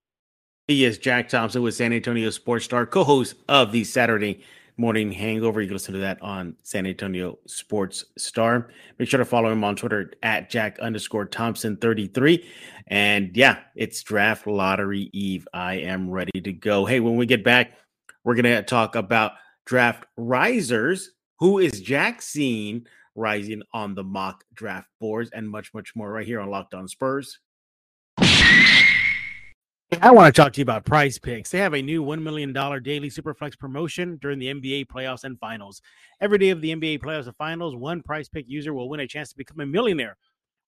He 0.68 0.84
is 0.84 0.98
Jack 0.98 1.28
Thompson 1.28 1.62
with 1.62 1.74
San 1.74 1.92
Antonio 1.92 2.30
Sports 2.30 2.64
Star, 2.64 2.86
co-host 2.86 3.36
of 3.48 3.72
the 3.72 3.84
Saturday 3.84 4.42
Morning 4.78 5.10
Hangover. 5.10 5.62
You 5.62 5.68
can 5.68 5.74
listen 5.74 5.94
to 5.94 6.00
that 6.00 6.20
on 6.20 6.54
San 6.62 6.86
Antonio 6.86 7.38
Sports 7.46 8.04
Star. 8.18 8.68
Make 8.98 9.08
sure 9.08 9.16
to 9.16 9.24
follow 9.24 9.50
him 9.50 9.64
on 9.64 9.74
Twitter 9.74 10.12
at 10.22 10.50
Jack 10.50 10.78
underscore 10.80 11.24
Thompson 11.24 11.78
33. 11.78 12.46
And 12.88 13.34
yeah, 13.34 13.60
it's 13.74 14.02
draft 14.02 14.46
lottery 14.46 15.08
eve. 15.14 15.48
I 15.54 15.76
am 15.76 16.10
ready 16.10 16.42
to 16.42 16.52
go. 16.52 16.84
Hey, 16.84 17.00
when 17.00 17.16
we 17.16 17.24
get 17.24 17.42
back, 17.42 17.72
we're 18.22 18.34
gonna 18.34 18.62
talk 18.62 18.96
about 18.96 19.32
draft 19.64 20.04
risers. 20.18 21.12
Who 21.38 21.58
is 21.58 21.80
Jack 21.80 22.20
seeing 22.20 22.86
rising 23.14 23.62
on 23.72 23.94
the 23.94 24.04
mock 24.04 24.44
draft 24.52 24.88
boards 25.00 25.30
and 25.32 25.48
much, 25.48 25.72
much 25.72 25.96
more 25.96 26.12
right 26.12 26.26
here 26.26 26.40
on 26.40 26.50
Locked 26.50 26.74
On 26.74 26.86
Spurs? 26.86 27.38
I 30.02 30.10
want 30.10 30.34
to 30.34 30.42
talk 30.42 30.52
to 30.54 30.58
you 30.58 30.62
about 30.62 30.84
prize 30.84 31.16
picks. 31.16 31.52
They 31.52 31.58
have 31.58 31.72
a 31.72 31.80
new 31.80 32.04
$1 32.04 32.20
million 32.20 32.52
daily 32.52 33.08
superflex 33.08 33.56
promotion 33.56 34.18
during 34.20 34.40
the 34.40 34.52
NBA 34.52 34.86
playoffs 34.86 35.22
and 35.22 35.38
finals. 35.38 35.80
Every 36.20 36.38
day 36.38 36.50
of 36.50 36.60
the 36.60 36.74
NBA 36.74 36.98
playoffs 36.98 37.26
and 37.26 37.36
finals, 37.36 37.76
one 37.76 38.02
prize 38.02 38.28
pick 38.28 38.46
user 38.48 38.74
will 38.74 38.88
win 38.88 38.98
a 38.98 39.06
chance 39.06 39.30
to 39.30 39.36
become 39.36 39.60
a 39.60 39.66
millionaire. 39.66 40.16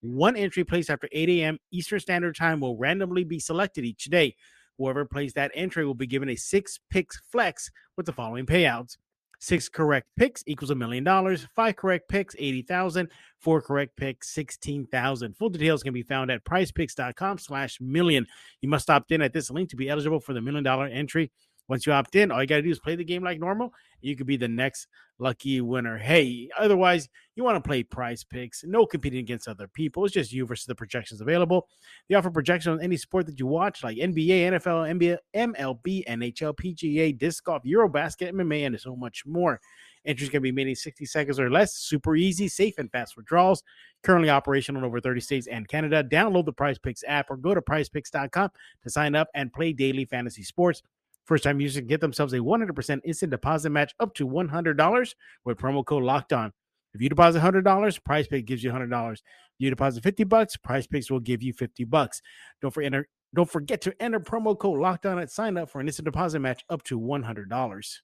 One 0.02 0.36
entry 0.36 0.62
placed 0.62 0.88
after 0.88 1.08
8 1.10 1.28
a.m. 1.30 1.58
Eastern 1.72 1.98
Standard 1.98 2.36
Time 2.36 2.60
will 2.60 2.76
randomly 2.76 3.24
be 3.24 3.40
selected 3.40 3.84
each 3.84 4.04
day. 4.04 4.36
Whoever 4.78 5.04
plays 5.04 5.32
that 5.32 5.50
entry 5.52 5.84
will 5.84 5.94
be 5.94 6.06
given 6.06 6.28
a 6.28 6.36
six 6.36 6.78
picks 6.88 7.20
flex 7.32 7.72
with 7.96 8.06
the 8.06 8.12
following 8.12 8.46
payouts. 8.46 8.98
Six 9.40 9.68
correct 9.68 10.08
picks 10.16 10.42
equals 10.46 10.70
a 10.70 10.74
million 10.74 11.04
dollars. 11.04 11.46
Five 11.54 11.76
correct 11.76 12.08
picks, 12.08 12.34
80,000. 12.38 13.08
Four 13.38 13.62
correct 13.62 13.96
picks, 13.96 14.30
16,000. 14.30 15.36
Full 15.36 15.48
details 15.50 15.82
can 15.82 15.94
be 15.94 16.02
found 16.02 16.30
at 16.30 16.44
prizepicks.com 16.44 17.38
slash 17.38 17.80
million. 17.80 18.26
You 18.60 18.68
must 18.68 18.90
opt 18.90 19.12
in 19.12 19.22
at 19.22 19.32
this 19.32 19.50
link 19.50 19.70
to 19.70 19.76
be 19.76 19.88
eligible 19.88 20.20
for 20.20 20.32
the 20.32 20.40
million 20.40 20.64
dollar 20.64 20.86
entry. 20.86 21.30
Once 21.68 21.86
you 21.86 21.92
opt 21.92 22.16
in, 22.16 22.30
all 22.30 22.40
you 22.40 22.46
got 22.46 22.56
to 22.56 22.62
do 22.62 22.70
is 22.70 22.78
play 22.78 22.96
the 22.96 23.04
game 23.04 23.22
like 23.22 23.38
normal. 23.38 23.72
You 24.00 24.16
could 24.16 24.26
be 24.26 24.36
the 24.36 24.48
next 24.48 24.86
lucky 25.18 25.60
winner. 25.60 25.98
Hey, 25.98 26.48
otherwise, 26.58 27.08
you 27.34 27.44
want 27.44 27.62
to 27.62 27.68
play 27.68 27.82
prize 27.82 28.24
picks, 28.24 28.64
no 28.64 28.86
competing 28.86 29.20
against 29.20 29.48
other 29.48 29.68
people. 29.68 30.04
It's 30.04 30.14
just 30.14 30.32
you 30.32 30.46
versus 30.46 30.66
the 30.66 30.74
projections 30.74 31.20
available. 31.20 31.68
They 32.08 32.14
offer 32.14 32.30
projections 32.30 32.78
on 32.78 32.84
any 32.84 32.96
sport 32.96 33.26
that 33.26 33.38
you 33.38 33.46
watch, 33.46 33.84
like 33.84 33.96
NBA, 33.96 34.52
NFL, 34.52 34.98
NBA, 34.98 35.18
MLB, 35.34 36.04
NHL, 36.06 36.56
PGA, 36.56 37.16
disc 37.16 37.44
golf, 37.44 37.62
Eurobasket, 37.64 38.32
MMA, 38.32 38.66
and 38.66 38.80
so 38.80 38.96
much 38.96 39.24
more. 39.26 39.60
Entries 40.04 40.30
can 40.30 40.42
be 40.42 40.52
made 40.52 40.68
in 40.68 40.74
60 40.74 41.04
seconds 41.04 41.38
or 41.38 41.50
less. 41.50 41.74
Super 41.74 42.16
easy, 42.16 42.48
safe, 42.48 42.78
and 42.78 42.90
fast 42.90 43.16
withdrawals. 43.16 43.62
Currently 44.02 44.30
operational 44.30 44.80
in 44.80 44.86
over 44.86 45.00
30 45.00 45.20
states 45.20 45.46
and 45.48 45.68
Canada. 45.68 46.02
Download 46.02 46.44
the 46.44 46.52
Prize 46.52 46.78
Picks 46.78 47.04
app 47.06 47.30
or 47.30 47.36
go 47.36 47.52
to 47.52 47.60
prizepicks.com 47.60 48.50
to 48.82 48.90
sign 48.90 49.14
up 49.14 49.28
and 49.34 49.52
play 49.52 49.72
daily 49.72 50.04
fantasy 50.04 50.44
sports. 50.44 50.82
First 51.28 51.44
time 51.44 51.60
users 51.60 51.84
get 51.84 52.00
themselves 52.00 52.32
a 52.32 52.38
100% 52.38 53.00
instant 53.04 53.30
deposit 53.30 53.68
match 53.68 53.94
up 54.00 54.14
to 54.14 54.26
$100 54.26 55.14
with 55.44 55.58
promo 55.58 55.84
code 55.84 56.02
locked 56.02 56.32
on. 56.32 56.54
If 56.94 57.02
you 57.02 57.10
deposit 57.10 57.42
$100, 57.42 58.02
Prize 58.02 58.26
Pick 58.26 58.46
gives 58.46 58.64
you 58.64 58.70
$100. 58.70 59.18
You 59.58 59.68
deposit 59.68 60.02
50 60.02 60.24
bucks, 60.24 60.56
Prize 60.56 60.86
Picks 60.86 61.10
will 61.10 61.20
give 61.20 61.42
you 61.42 61.52
50 61.52 61.84
bucks. 61.84 62.22
Don't 62.62 62.72
forget, 62.72 63.04
don't 63.34 63.50
forget 63.50 63.82
to 63.82 63.94
enter 64.00 64.20
promo 64.20 64.58
code 64.58 64.80
locked 64.80 65.04
on 65.04 65.18
at 65.18 65.30
sign 65.30 65.58
up 65.58 65.68
for 65.68 65.82
an 65.82 65.86
instant 65.86 66.06
deposit 66.06 66.40
match 66.40 66.64
up 66.70 66.82
to 66.84 66.98
$100. 66.98 67.98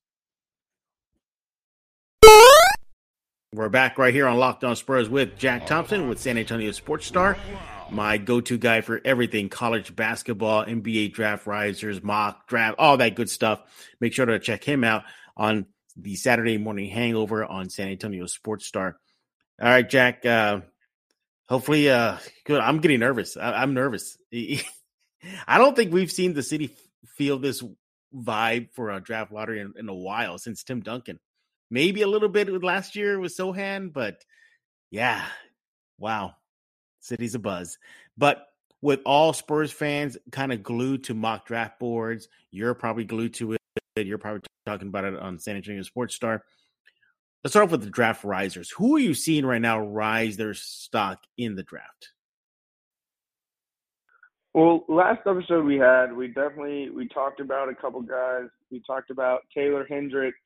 We're 3.54 3.68
back 3.68 3.99
right 3.99 4.12
here 4.12 4.26
on 4.26 4.37
Locked 4.37 4.64
On 4.64 4.75
Spurs 4.75 5.08
with 5.08 5.38
Jack 5.38 5.68
Thompson 5.68 6.08
with 6.08 6.18
San 6.18 6.37
Antonio 6.37 6.73
Sports 6.73 7.06
Star, 7.06 7.38
my 7.88 8.18
go-to 8.18 8.58
guy 8.58 8.80
for 8.80 9.00
everything 9.04 9.49
college 9.49 9.94
basketball, 9.94 10.64
NBA 10.64 11.12
draft 11.12 11.46
risers, 11.46 12.02
mock 12.02 12.49
draft, 12.49 12.80
all 12.80 12.96
that 12.96 13.14
good 13.14 13.30
stuff. 13.30 13.61
Make 14.00 14.12
sure 14.12 14.26
to 14.26 14.40
check 14.40 14.64
him 14.64 14.82
out 14.82 15.04
on 15.37 15.66
the 15.96 16.16
Saturday 16.16 16.58
morning 16.58 16.90
hangover 16.90 17.44
on 17.44 17.70
San 17.70 17.87
Antonio 17.87 18.26
Sports 18.26 18.66
Star. 18.66 18.99
All 19.62 19.68
right, 19.68 19.88
Jack. 19.88 20.26
Uh, 20.26 20.62
hopefully, 21.49 21.88
uh, 21.88 22.16
good. 22.46 22.61
I'm 22.61 22.80
getting 22.80 22.99
nervous. 22.99 23.37
I, 23.37 23.62
am 23.62 23.73
nervous. 23.73 24.18
I 24.32 25.58
don't 25.58 25.76
think 25.76 25.92
we've 25.92 26.11
seen 26.11 26.34
the 26.34 26.42
city 26.42 26.75
feel 27.06 27.38
this 27.38 27.62
vibe 28.12 28.73
for 28.73 28.90
a 28.90 29.00
draft 29.00 29.30
lottery 29.30 29.61
in, 29.61 29.75
in 29.78 29.88
a 29.88 29.94
while 29.94 30.38
since 30.38 30.64
Tim 30.64 30.80
Duncan 30.80 31.20
maybe 31.71 32.02
a 32.02 32.09
little 32.09 32.28
bit 32.28 32.50
with 32.52 32.62
last 32.62 32.97
year 32.97 33.18
with 33.18 33.37
Sochan, 33.37 33.92
but 33.92 34.25
yeah, 34.90 35.25
wow, 35.99 36.35
city's 37.00 37.35
a 37.35 37.38
buzz. 37.38 37.78
But 38.16 38.47
with 38.83 39.00
all 39.06 39.33
Spurs 39.33 39.73
fans 39.73 40.16
kind 40.30 40.52
of 40.52 40.62
glued 40.62 41.04
to 41.04 41.14
mock 41.14 41.47
draft 41.47 41.78
boards, 41.78 42.28
you're 42.50 42.75
probably 42.75 43.04
glued 43.04 43.35
to 43.35 43.52
it. 43.52 43.61
You're 43.97 44.18
probably 44.18 44.42
talking 44.66 44.88
about 44.88 45.04
it 45.04 45.18
on 45.18 45.38
San 45.38 45.56
Antonio 45.56 45.83
Sports 45.83 46.14
Star. 46.14 46.44
Let's 47.42 47.52
start 47.52 47.64
off 47.64 47.73
with 47.73 47.83
the 47.83 47.90
draft 47.90 48.25
risers. 48.25 48.71
Who 48.71 48.97
are 48.97 49.00
you 49.00 49.14
seeing 49.14 49.44
right 49.44 49.61
now 49.61 49.80
rise 49.80 50.37
their 50.37 50.54
stock 50.54 51.23
in 51.37 51.56
the 51.56 51.62
draft? 51.62 52.12
Well, 54.54 54.85
last 54.88 55.21
episode 55.26 55.64
we 55.64 55.76
had, 55.76 56.12
we 56.12 56.28
definitely 56.28 56.88
we 56.90 57.09
talked 57.09 57.40
about 57.40 57.68
a 57.68 57.75
couple 57.75 58.00
guys. 58.02 58.49
We 58.71 58.80
talked 58.87 59.11
about 59.11 59.40
Taylor 59.52 59.85
Hendricks. 59.88 60.38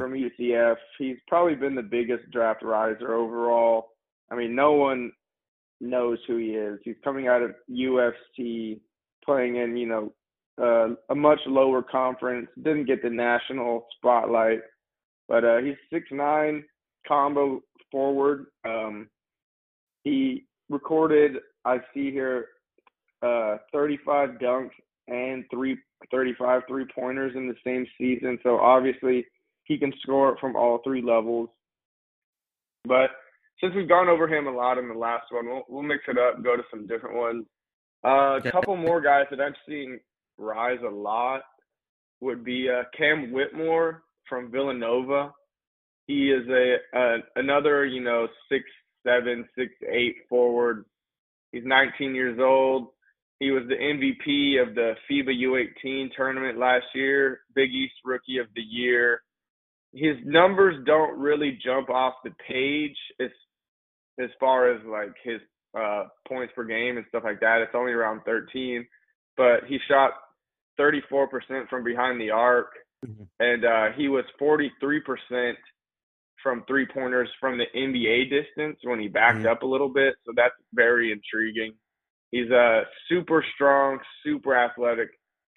From 0.00 0.14
UCF. 0.14 0.76
He's 0.98 1.18
probably 1.28 1.54
been 1.54 1.74
the 1.74 1.82
biggest 1.82 2.30
draft 2.30 2.62
riser 2.62 3.14
overall. 3.14 3.88
I 4.30 4.34
mean, 4.34 4.54
no 4.54 4.72
one 4.72 5.12
knows 5.80 6.18
who 6.26 6.38
he 6.38 6.52
is. 6.52 6.78
He's 6.84 6.96
coming 7.04 7.28
out 7.28 7.42
of 7.42 7.50
UCF, 7.70 8.80
playing 9.22 9.56
in 9.56 9.76
you 9.76 9.86
know 9.86 10.12
uh, 10.60 10.94
a 11.10 11.14
much 11.14 11.40
lower 11.46 11.82
conference. 11.82 12.48
Didn't 12.62 12.86
get 12.86 13.02
the 13.02 13.10
national 13.10 13.86
spotlight, 13.96 14.60
but 15.28 15.44
uh, 15.44 15.58
he's 15.58 15.76
six 15.92 16.06
nine 16.10 16.64
combo 17.06 17.60
forward. 17.92 18.46
Um, 18.66 19.08
he 20.02 20.46
recorded, 20.70 21.36
I 21.64 21.78
see 21.92 22.10
here, 22.10 22.46
uh, 23.22 23.58
35 23.72 24.30
dunks 24.42 24.70
and 25.08 25.44
three 25.50 25.76
35 26.10 26.62
three 26.66 26.86
pointers 26.94 27.32
in 27.36 27.48
the 27.48 27.54
same 27.64 27.86
season. 27.98 28.38
So 28.42 28.58
obviously 28.58 29.26
he 29.70 29.78
can 29.78 29.92
score 30.02 30.36
from 30.40 30.56
all 30.56 30.80
three 30.82 31.00
levels. 31.00 31.48
But 32.84 33.10
since 33.60 33.72
we've 33.72 33.88
gone 33.88 34.08
over 34.08 34.26
him 34.26 34.48
a 34.48 34.50
lot 34.50 34.78
in 34.78 34.88
the 34.88 34.94
last 34.94 35.26
one, 35.30 35.46
we'll, 35.46 35.62
we'll 35.68 35.82
mix 35.84 36.02
it 36.08 36.18
up, 36.18 36.42
go 36.42 36.56
to 36.56 36.64
some 36.72 36.88
different 36.88 37.16
ones. 37.16 37.46
Uh, 38.04 38.40
a 38.44 38.50
couple 38.50 38.74
more 38.74 39.00
guys 39.00 39.26
that 39.30 39.40
I've 39.40 39.54
seen 39.68 40.00
rise 40.38 40.80
a 40.84 40.90
lot 40.90 41.42
would 42.20 42.44
be 42.44 42.68
uh, 42.68 42.82
Cam 42.98 43.30
Whitmore 43.30 44.02
from 44.28 44.50
Villanova. 44.50 45.32
He 46.08 46.32
is 46.32 46.48
a, 46.48 46.76
a 46.98 47.16
another 47.36 47.86
you 47.86 48.02
know 48.02 48.26
six 48.50 48.64
seven 49.06 49.48
six 49.56 49.70
eight 49.88 50.16
forward. 50.28 50.84
He's 51.52 51.62
19 51.64 52.14
years 52.14 52.40
old. 52.42 52.88
He 53.38 53.52
was 53.52 53.62
the 53.68 53.76
MVP 53.76 54.60
of 54.60 54.74
the 54.74 54.94
FIBA 55.08 55.68
U18 55.84 56.08
tournament 56.16 56.58
last 56.58 56.86
year, 56.94 57.42
Big 57.54 57.70
East 57.70 57.94
Rookie 58.04 58.38
of 58.38 58.46
the 58.56 58.62
Year 58.62 59.22
his 59.92 60.16
numbers 60.24 60.76
don't 60.86 61.18
really 61.18 61.58
jump 61.64 61.90
off 61.90 62.14
the 62.24 62.30
page 62.48 62.96
as 63.20 63.30
as 64.20 64.30
far 64.38 64.70
as 64.70 64.80
like 64.86 65.14
his 65.24 65.40
uh, 65.78 66.04
points 66.28 66.52
per 66.54 66.64
game 66.64 66.96
and 66.96 67.06
stuff 67.08 67.24
like 67.24 67.40
that. 67.40 67.62
It's 67.62 67.74
only 67.74 67.92
around 67.92 68.20
13, 68.24 68.86
but 69.36 69.64
he 69.66 69.78
shot 69.88 70.12
34% 70.78 71.68
from 71.68 71.84
behind 71.84 72.20
the 72.20 72.30
arc, 72.30 72.68
mm-hmm. 73.06 73.22
and 73.38 73.64
uh, 73.64 73.96
he 73.96 74.08
was 74.08 74.24
43% 74.40 75.54
from 76.42 76.64
three 76.66 76.86
pointers 76.92 77.28
from 77.38 77.58
the 77.58 77.66
NBA 77.76 78.30
distance 78.30 78.78
when 78.82 78.98
he 78.98 79.08
backed 79.08 79.38
mm-hmm. 79.38 79.48
up 79.48 79.62
a 79.62 79.66
little 79.66 79.88
bit. 79.88 80.14
So 80.26 80.32
that's 80.34 80.54
very 80.74 81.12
intriguing. 81.12 81.72
He's 82.30 82.50
a 82.50 82.82
super 83.08 83.44
strong, 83.54 83.98
super 84.24 84.56
athletic 84.56 85.08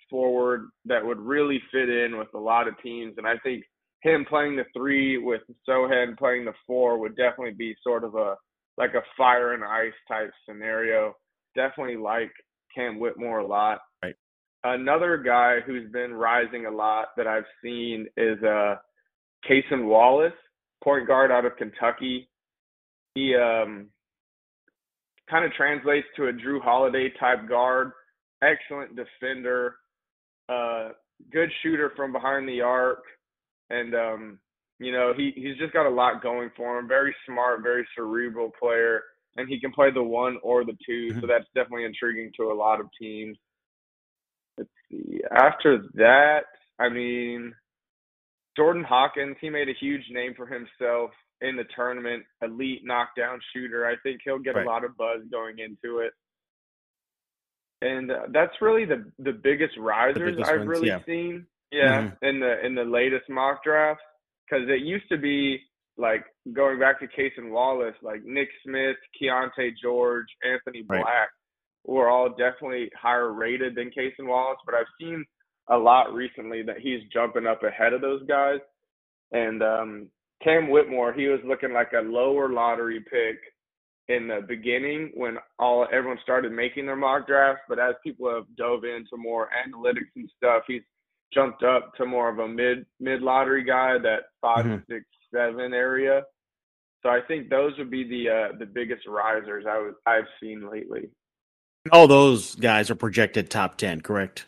forward 0.09 0.69
that 0.85 1.05
would 1.05 1.19
really 1.19 1.61
fit 1.71 1.89
in 1.89 2.17
with 2.17 2.27
a 2.33 2.39
lot 2.39 2.67
of 2.67 2.79
teams, 2.81 3.15
and 3.17 3.27
I 3.27 3.37
think 3.43 3.63
him 4.03 4.25
playing 4.29 4.57
the 4.57 4.65
three 4.75 5.17
with 5.17 5.41
Sochan 5.67 6.17
playing 6.17 6.45
the 6.45 6.53
four 6.67 6.99
would 6.99 7.15
definitely 7.15 7.53
be 7.57 7.75
sort 7.81 8.03
of 8.03 8.15
a 8.15 8.35
like 8.77 8.93
a 8.95 9.03
fire 9.17 9.53
and 9.53 9.63
ice 9.63 9.93
type 10.07 10.31
scenario. 10.47 11.15
Definitely 11.55 11.97
like 11.97 12.31
Cam 12.75 12.99
Whitmore 12.99 13.39
a 13.39 13.47
lot. 13.47 13.79
Right. 14.03 14.15
Another 14.63 15.17
guy 15.17 15.59
who's 15.65 15.89
been 15.91 16.13
rising 16.13 16.65
a 16.65 16.71
lot 16.71 17.09
that 17.15 17.27
I've 17.27 17.45
seen 17.63 18.07
is 18.17 18.37
uh 18.43 18.75
Cason 19.49 19.85
Wallace, 19.85 20.33
point 20.83 21.07
guard 21.07 21.31
out 21.31 21.45
of 21.45 21.55
Kentucky. 21.57 22.29
He 23.15 23.35
um 23.35 23.87
kind 25.29 25.45
of 25.45 25.53
translates 25.53 26.07
to 26.17 26.27
a 26.27 26.33
Jrue 26.33 26.61
Holiday 26.61 27.09
type 27.17 27.47
guard, 27.47 27.91
excellent 28.43 28.97
defender, 28.97 29.75
uh 30.49 30.89
good 31.31 31.49
shooter 31.61 31.93
from 31.95 32.11
behind 32.11 32.49
the 32.49 32.59
arc 32.59 32.99
and 33.73 33.95
um, 33.95 34.39
you 34.79 34.91
know 34.91 35.13
he 35.15 35.31
he's 35.35 35.57
just 35.57 35.73
got 35.73 35.85
a 35.85 35.89
lot 35.89 36.21
going 36.21 36.51
for 36.55 36.77
him. 36.77 36.87
Very 36.87 37.15
smart, 37.25 37.63
very 37.63 37.87
cerebral 37.95 38.51
player, 38.59 39.01
and 39.37 39.47
he 39.47 39.59
can 39.59 39.71
play 39.71 39.91
the 39.91 40.03
one 40.03 40.37
or 40.43 40.63
the 40.63 40.77
2 40.85 40.91
mm-hmm. 40.91 41.19
so 41.19 41.27
that's 41.27 41.45
definitely 41.55 41.85
intriguing 41.85 42.31
to 42.37 42.51
a 42.51 42.53
lot 42.53 42.79
of 42.79 42.87
teams. 42.99 43.37
Let's 44.57 44.69
see. 44.89 45.21
After 45.31 45.85
that, 45.95 46.41
I 46.79 46.89
mean, 46.89 47.53
Jordan 48.55 48.83
Hawkins, 48.83 49.35
he 49.41 49.49
made 49.49 49.69
a 49.69 49.73
huge 49.79 50.03
name 50.11 50.33
for 50.35 50.45
himself 50.45 51.11
in 51.41 51.55
the 51.55 51.65
tournament. 51.75 52.23
Elite 52.41 52.81
knockdown 52.83 53.39
shooter. 53.53 53.85
I 53.85 53.95
think 54.03 54.21
he'll 54.23 54.39
get 54.39 54.55
right. 54.55 54.65
a 54.65 54.69
lot 54.69 54.83
of 54.83 54.95
buzz 54.97 55.21
going 55.31 55.57
into 55.59 55.99
it. 55.99 56.13
And 57.81 58.11
uh, 58.11 58.21
that's 58.31 58.53
really 58.61 58.85
the 58.85 59.11
the 59.19 59.33
biggest 59.33 59.77
risers 59.77 60.37
the 60.37 60.45
I've 60.45 60.59
ones, 60.59 60.69
really 60.69 60.87
yeah. 60.87 60.99
seen. 61.05 61.45
Yeah, 61.73 62.01
mm-hmm. 62.01 62.25
in 62.25 62.39
the 62.39 62.65
in 62.65 62.75
the 62.75 62.83
latest 62.83 63.29
mock 63.29 63.63
draft, 63.63 64.01
because 64.45 64.69
it 64.69 64.85
used 64.85 65.09
to 65.09 65.17
be 65.17 65.59
like 65.97 66.23
going 66.53 66.79
back 66.79 66.99
to 66.99 67.07
Cason 67.07 67.49
Wallace, 67.49 67.95
like 68.03 68.23
Nick 68.23 68.49
Smith, 68.63 68.97
Keyonte 69.19 69.71
George, 69.81 70.27
Anthony 70.43 70.83
Black 70.83 71.03
right. 71.03 71.27
were 71.85 72.09
all 72.09 72.29
definitely 72.29 72.89
higher 72.99 73.33
rated 73.33 73.75
than 73.75 73.91
Cason 73.91 74.27
Wallace, 74.27 74.59
but 74.65 74.75
I've 74.75 74.85
seen 74.99 75.25
a 75.69 75.77
lot 75.77 76.13
recently 76.13 76.61
that 76.63 76.79
he's 76.79 77.01
jumping 77.11 77.47
up 77.47 77.63
ahead 77.63 77.93
of 77.93 78.01
those 78.01 78.23
guys. 78.27 78.59
And 79.31 79.63
um, 79.63 80.07
Cam 80.43 80.69
Whitmore, 80.69 81.13
he 81.13 81.27
was 81.27 81.39
looking 81.45 81.73
like 81.73 81.91
a 81.93 82.01
lower 82.01 82.49
lottery 82.49 82.99
pick 82.99 83.39
in 84.09 84.27
the 84.27 84.41
beginning 84.45 85.11
when 85.15 85.37
all 85.59 85.87
everyone 85.91 86.19
started 86.21 86.51
making 86.51 86.85
their 86.85 86.95
mock 86.95 87.25
drafts, 87.25 87.61
but 87.69 87.79
as 87.79 87.95
people 88.03 88.33
have 88.33 88.43
dove 88.57 88.83
into 88.83 89.15
more 89.15 89.49
analytics 89.65 90.11
and 90.15 90.29
stuff, 90.35 90.63
he's 90.67 90.81
jumped 91.33 91.63
up 91.63 91.93
to 91.95 92.05
more 92.05 92.29
of 92.29 92.39
a 92.39 92.47
mid 92.47 92.85
mid 92.99 93.21
lottery 93.21 93.63
guy, 93.63 93.97
that 93.99 94.23
5 94.41 94.65
mm-hmm. 94.65 94.75
six, 94.91 95.05
seven 95.33 95.73
area. 95.73 96.23
So 97.01 97.09
I 97.09 97.19
think 97.27 97.49
those 97.49 97.73
would 97.77 97.91
be 97.91 98.07
the 98.07 98.29
uh, 98.29 98.57
the 98.57 98.65
biggest 98.65 99.05
risers 99.07 99.65
I 99.67 99.77
was 99.77 99.93
I've 100.05 100.27
seen 100.41 100.69
lately. 100.71 101.09
All 101.91 102.07
those 102.07 102.55
guys 102.55 102.89
are 102.89 102.95
projected 102.95 103.49
top 103.49 103.77
ten, 103.77 103.99
correct? 103.99 104.45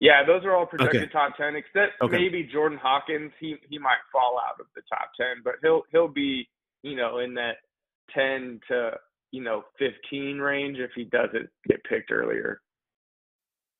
Yeah, 0.00 0.22
those 0.26 0.44
are 0.44 0.54
all 0.54 0.66
projected 0.66 1.04
Okay. 1.04 1.12
top 1.12 1.34
ten, 1.38 1.56
except 1.56 1.92
Okay. 2.02 2.18
maybe 2.18 2.44
Jordan 2.44 2.76
Hawkins. 2.76 3.32
He 3.40 3.56
he 3.70 3.78
might 3.78 4.02
fall 4.12 4.38
out 4.38 4.60
of 4.60 4.66
the 4.74 4.82
top 4.82 5.12
ten, 5.16 5.40
but 5.42 5.54
he'll 5.62 5.82
he'll 5.92 6.08
be 6.08 6.46
you 6.82 6.94
know 6.94 7.20
in 7.20 7.32
that 7.34 7.56
ten 8.14 8.60
to 8.68 8.90
you 9.30 9.42
know 9.42 9.64
fifteen 9.78 10.38
range 10.38 10.76
if 10.78 10.90
he 10.94 11.04
doesn't 11.04 11.48
get 11.66 11.82
picked 11.84 12.12
earlier. 12.12 12.60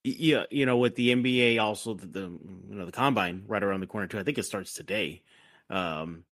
Yeah, 0.04 0.44
you 0.50 0.66
know, 0.66 0.76
with 0.76 0.96
the 0.96 1.14
NBA, 1.14 1.58
also 1.61 1.94
the, 1.94 2.06
the 2.06 2.20
you 2.20 2.75
know 2.76 2.87
the 2.87 2.92
combine 2.92 3.44
right 3.46 3.62
around 3.62 3.80
the 3.80 3.87
corner 3.87 4.06
too. 4.06 4.18
I 4.18 4.23
think 4.23 4.37
it 4.37 4.44
starts 4.44 4.75
today. 4.75 5.23
Um, 5.70 6.25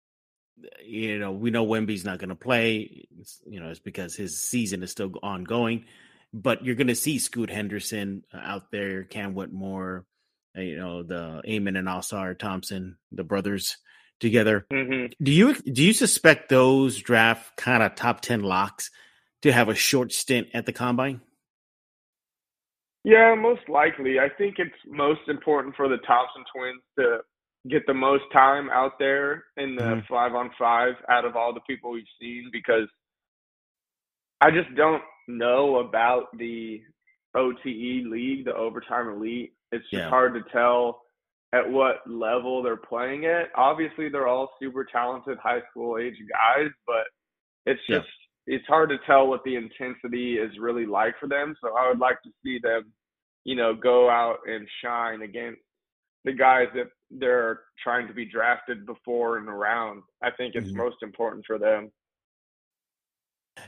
you 0.85 1.19
know, 1.19 1.33
we 1.33 1.51
know 1.51 1.65
Wemby's 1.65 2.05
not 2.05 2.19
going 2.19 2.29
to 2.29 2.35
play. 2.35 3.07
It's, 3.19 3.41
you 3.47 3.61
know, 3.61 3.71
it's 3.71 3.81
because 3.81 4.15
his 4.15 4.39
season 4.39 4.83
is 4.83 4.91
still 4.91 5.13
ongoing. 5.23 5.87
But 6.35 6.65
you're 6.65 6.75
going 6.75 6.89
to 6.89 6.95
see 6.95 7.19
Scoot 7.19 7.51
Henderson 7.51 8.25
uh, 8.33 8.39
out 8.39 8.71
there, 8.71 9.05
Cam 9.05 9.35
Whitmore, 9.35 10.07
uh, 10.57 10.61
you 10.61 10.77
know, 10.77 11.03
the 11.03 11.43
Amen 11.47 11.77
and 11.77 11.89
Ausar 11.89 12.39
Thompson, 12.39 12.97
the 13.11 13.25
brothers 13.25 13.79
together. 14.21 14.67
hmm 14.71 15.07
Do 15.23 15.33
you 15.33 15.55
do 15.55 15.83
you 15.83 15.93
suspect 15.93 16.49
those 16.49 16.99
draft 16.99 17.57
kind 17.57 17.83
of 17.83 17.95
top 17.95 18.21
ten 18.21 18.43
locks 18.43 18.91
to 19.43 19.53
have 19.53 19.69
a 19.69 19.75
short 19.75 20.13
stint 20.13 20.49
at 20.55 20.67
the 20.67 20.73
combine? 20.73 21.21
Yeah, 23.05 23.35
most 23.35 23.69
likely. 23.69 24.19
I 24.21 24.29
think 24.39 24.57
it's 24.59 24.75
most 24.87 25.23
important 25.29 25.75
for 25.77 25.89
the 25.89 25.99
Thompson 25.99 26.45
twins 26.55 26.83
to 26.99 27.19
get 27.69 27.87
the 27.87 27.95
most 27.95 28.25
time 28.33 28.71
out 28.71 28.99
there 28.99 29.45
in 29.57 29.77
the 29.77 29.83
Mhm. 29.83 30.07
five 30.09 30.35
on 30.35 30.51
five 30.51 30.95
out 31.09 31.25
of 31.25 31.37
all 31.37 31.53
the 31.53 31.61
people 31.61 31.91
we've 31.91 32.09
seen 32.21 32.51
because 32.53 32.89
I 34.41 34.51
just 34.51 34.73
don't 34.75 35.03
know 35.29 35.77
about 35.79 36.37
the 36.37 36.85
OTE 37.35 38.05
league, 38.05 38.45
the 38.45 38.55
overtime 38.55 39.09
elite. 39.09 39.55
It's 39.71 39.89
just 39.91 40.05
Yeah. 40.05 40.09
hard 40.09 40.35
to 40.35 40.43
tell 40.51 41.03
at 41.53 41.69
what 41.69 42.09
level 42.09 42.63
they're 42.63 42.77
playing 42.77 43.27
at. 43.27 43.51
Obviously, 43.55 44.09
they're 44.09 44.27
all 44.27 44.57
super 44.59 44.85
talented 44.85 45.39
high 45.39 45.63
school 45.71 45.99
age 45.99 46.17
guys, 46.29 46.71
but 46.87 47.07
it's 47.67 47.85
just 47.87 48.09
it's 48.47 48.67
hard 48.67 48.91
to 48.91 48.99
tell 49.07 49.27
what 49.29 49.45
the 49.45 49.57
intensity 49.57 50.35
is 50.37 50.51
really 50.59 50.87
like 50.87 51.15
for 51.21 51.29
them. 51.29 51.55
So 51.63 51.77
I 51.77 51.89
would 51.89 51.99
like 51.99 52.23
to 52.23 52.31
see 52.45 52.59
them, 52.63 52.93
you 53.45 53.57
know, 53.57 53.75
go 53.75 54.11
out 54.11 54.39
and 54.47 54.67
shine 54.83 55.23
against 55.23 55.61
the 56.25 56.33
guys 56.33 56.69
that 56.75 56.89
they're 57.11 57.61
trying 57.83 58.09
to 58.09 58.15
be 58.15 58.25
drafted 58.25 58.87
before 58.87 59.39
and 59.39 59.49
around. 59.49 60.03
I 60.23 60.31
think 60.33 60.55
it's 60.55 60.67
Mhm. 60.67 60.75
most 60.75 60.97
important 61.03 61.45
for 61.47 61.59
them. 61.59 61.91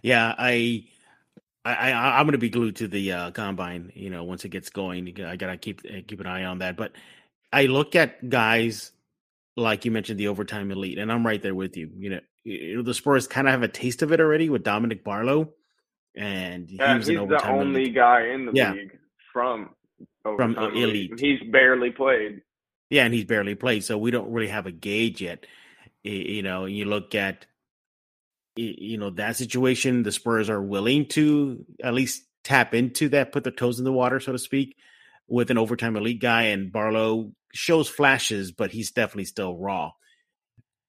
Yeah, 0.02 0.34
I, 0.38 0.86
I, 1.64 1.92
I 1.92 2.18
I'm 2.18 2.26
going 2.26 2.32
to 2.32 2.38
be 2.38 2.50
glued 2.50 2.76
to 2.76 2.88
the 2.88 3.12
uh, 3.12 3.30
combine. 3.32 3.92
You 3.94 4.10
know, 4.10 4.24
once 4.24 4.44
it 4.44 4.50
gets 4.50 4.70
going, 4.70 5.20
I 5.22 5.36
gotta 5.36 5.56
keep 5.56 5.82
uh, 5.86 6.00
keep 6.06 6.20
an 6.20 6.26
eye 6.26 6.44
on 6.44 6.58
that. 6.58 6.76
But 6.76 6.92
I 7.52 7.66
look 7.66 7.96
at 7.96 8.28
guys 8.28 8.92
like 9.56 9.84
you 9.84 9.90
mentioned, 9.90 10.20
the 10.20 10.28
overtime 10.28 10.70
elite, 10.70 10.98
and 10.98 11.12
I'm 11.12 11.26
right 11.26 11.42
there 11.42 11.54
with 11.54 11.76
you. 11.76 11.90
You 11.96 12.10
know, 12.10 12.20
you 12.44 12.76
know 12.76 12.82
the 12.82 12.94
Spurs 12.94 13.26
kind 13.26 13.48
of 13.48 13.52
have 13.52 13.62
a 13.62 13.68
taste 13.68 14.02
of 14.02 14.12
it 14.12 14.20
already 14.20 14.48
with 14.48 14.62
Dominic 14.62 15.02
Barlow, 15.04 15.54
and 16.16 16.68
he 16.68 16.76
Yeah, 16.76 16.96
he's 16.96 17.08
an 17.08 17.16
the 17.28 17.42
only 17.44 17.80
elite. 17.80 17.94
guy 17.94 18.28
in 18.28 18.46
the 18.46 18.52
Yeah. 18.52 18.72
league 18.72 18.98
from 19.32 19.70
From, 20.22 20.56
elite. 20.56 21.18
He's 21.20 21.40
barely 21.50 21.90
played. 21.90 22.42
Yeah, 22.90 23.04
and 23.04 23.12
he's 23.14 23.24
barely 23.24 23.54
played, 23.54 23.84
so 23.84 23.98
we 23.98 24.10
don't 24.10 24.30
really 24.30 24.48
have 24.48 24.66
a 24.66 24.72
gauge 24.72 25.20
yet. 25.20 25.46
You 26.02 26.42
know, 26.42 26.66
you 26.66 26.84
look 26.84 27.14
at 27.14 27.46
you 28.56 28.98
know 28.98 29.10
that 29.10 29.36
situation. 29.36 30.02
The 30.02 30.12
Spurs 30.12 30.48
are 30.50 30.62
willing 30.62 31.06
to 31.08 31.64
at 31.82 31.94
least 31.94 32.24
tap 32.42 32.74
into 32.74 33.08
that, 33.10 33.32
put 33.32 33.42
their 33.44 33.52
toes 33.52 33.78
in 33.78 33.84
the 33.84 33.92
water, 33.92 34.20
so 34.20 34.32
to 34.32 34.38
speak, 34.38 34.76
with 35.26 35.50
an 35.50 35.58
overtime 35.58 35.96
elite 35.96 36.20
guy. 36.20 36.42
And 36.44 36.70
Barlow 36.72 37.32
shows 37.52 37.88
flashes, 37.88 38.52
but 38.52 38.70
he's 38.70 38.92
definitely 38.92 39.24
still 39.24 39.56
raw. 39.56 39.92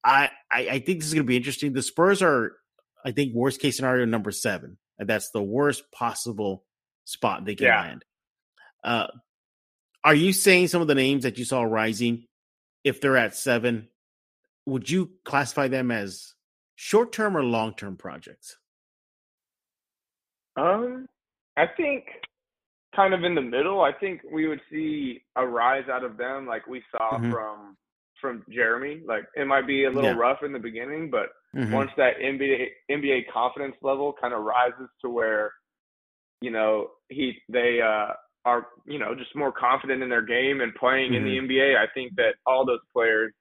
I 0.05 0.29
I, 0.51 0.59
I 0.69 0.79
think 0.79 1.00
this 1.00 1.07
is 1.07 1.13
going 1.13 1.25
to 1.25 1.27
be 1.27 1.35
interesting. 1.38 1.74
The 1.74 1.81
Spurs 1.81 2.21
are, 2.21 2.55
I 3.03 3.12
think, 3.12 3.33
worst 3.33 3.59
case 3.59 3.75
scenario 3.77 4.05
number 4.05 4.31
seven, 4.31 4.77
and 5.00 5.09
that's 5.09 5.31
the 5.31 5.41
worst 5.43 5.91
possible 5.91 6.63
spot 7.05 7.43
they 7.45 7.55
can 7.55 7.65
Yeah. 7.67 7.81
land. 7.81 8.05
Uh, 8.83 9.07
are 10.03 10.15
you 10.15 10.31
saying 10.31 10.67
some 10.67 10.81
of 10.81 10.88
the 10.88 10.95
names 10.95 11.23
that 11.23 11.38
you 11.39 11.45
saw 11.45 11.63
rising, 11.63 12.27
if 12.84 13.01
they're 13.01 13.17
at 13.17 13.36
seven, 13.36 13.89
would 14.67 14.89
you 14.89 15.12
classify 15.25 15.67
them 15.67 15.89
as 15.89 16.36
short 16.75 17.12
term 17.12 17.36
or 17.36 17.43
long 17.43 17.73
term 17.73 17.97
projects? 17.97 18.58
Um, 20.56 21.08
I 21.58 21.65
think 21.75 22.06
kind 22.95 23.13
of 23.13 23.23
in 23.23 23.36
the 23.36 23.41
middle. 23.41 23.82
I 23.82 23.91
think 23.91 24.21
we 24.32 24.47
would 24.47 24.62
see 24.71 25.21
a 25.36 25.45
rise 25.45 25.89
out 25.91 26.03
of 26.03 26.15
them, 26.17 26.47
like 26.47 26.65
we 26.67 26.82
saw 26.91 27.17
Mhm. 27.17 27.32
from 27.32 27.77
from 28.25 28.43
Jeremy. 28.49 29.01
Like 29.05 29.25
it 29.35 29.45
might 29.45 29.67
be 29.67 29.85
a 29.85 29.89
little 29.89 30.11
Yeah. 30.11 30.17
rough 30.17 30.43
in 30.43 30.51
the 30.51 30.59
beginning, 30.59 31.09
but 31.09 31.29
Mhm. 31.55 31.71
once 31.71 31.91
that 31.97 32.19
NBA 32.19 32.69
NBA 32.89 33.23
confidence 33.31 33.75
level 33.81 34.13
kind 34.13 34.33
of 34.33 34.43
rises 34.43 34.89
to 35.01 35.09
where 35.09 35.53
you 36.41 36.51
know 36.51 36.91
he 37.09 37.41
they 37.49 37.81
uh 37.81 38.13
are 38.45 38.67
you 38.85 38.99
know 38.99 39.15
just 39.15 39.35
more 39.35 39.51
confident 39.51 40.03
in 40.03 40.09
their 40.09 40.21
game 40.21 40.61
and 40.61 40.73
playing 40.75 41.13
in 41.13 41.23
the 41.23 41.38
NBA, 41.38 41.77
I 41.77 41.88
think 41.93 42.15
that 42.15 42.35
all 42.45 42.65
those 42.65 42.81
players 42.93 43.33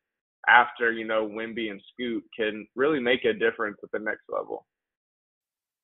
after 0.47 0.93
you 0.93 1.05
know 1.05 1.27
Wemby 1.27 1.71
and 1.71 1.83
Scoot 1.93 2.25
can 2.37 2.67
really 2.75 3.01
make 3.01 3.25
a 3.25 3.33
difference 3.33 3.79
at 3.83 3.91
the 3.93 3.99
next 3.99 4.23
level. 4.29 4.67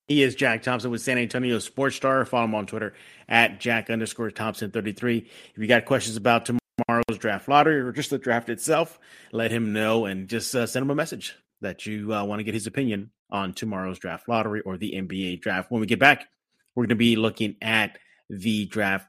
He 0.09 0.23
is 0.23 0.35
Jack 0.35 0.63
Thompson 0.63 0.91
with 0.91 1.01
San 1.03 1.19
Antonio 1.19 1.59
Sports 1.61 1.95
Star. 1.97 2.25
Follow 2.25 2.45
him 2.47 2.55
on 2.55 2.67
Twitter 2.67 2.95
at 3.29 3.61
Jack 3.61 3.91
underscore 3.91 4.31
Thompson 4.33 4.71
33. 4.71 5.19
If 5.19 5.59
you 5.59 5.69
got 5.69 5.85
questions 5.85 6.17
about 6.17 6.47
tomorrow's 6.87 7.19
draft 7.19 7.49
lottery 7.49 7.81
or 7.81 7.93
just 7.93 8.11
the 8.11 8.19
draft 8.19 8.49
itself, 8.49 8.99
let 9.33 9.51
him 9.51 9.73
know 9.73 10.07
and 10.07 10.29
just 10.29 10.55
uh, 10.55 10.67
send 10.67 10.83
him 10.85 10.91
a 10.91 10.95
message 10.95 11.37
that 11.61 11.87
you 11.87 12.15
uh, 12.15 12.25
want 12.25 12.41
to 12.41 12.45
get 12.45 12.55
his 12.55 12.67
opinion 12.67 13.11
on 13.31 13.53
tomorrow's 13.53 13.99
draft 13.99 14.29
lottery 14.29 14.61
or 14.63 14.77
the 14.77 14.93
NBA 14.93 15.41
draft. 15.41 15.71
When 15.71 15.81
we 15.81 15.87
get 15.87 15.99
back, 15.99 16.27
we're 16.75 16.85
going 16.85 16.91
to 16.91 16.95
be 16.97 17.17
looking 17.17 17.57
at 17.63 17.99
the 18.29 18.67
draft 18.67 19.09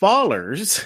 fallers, 0.00 0.84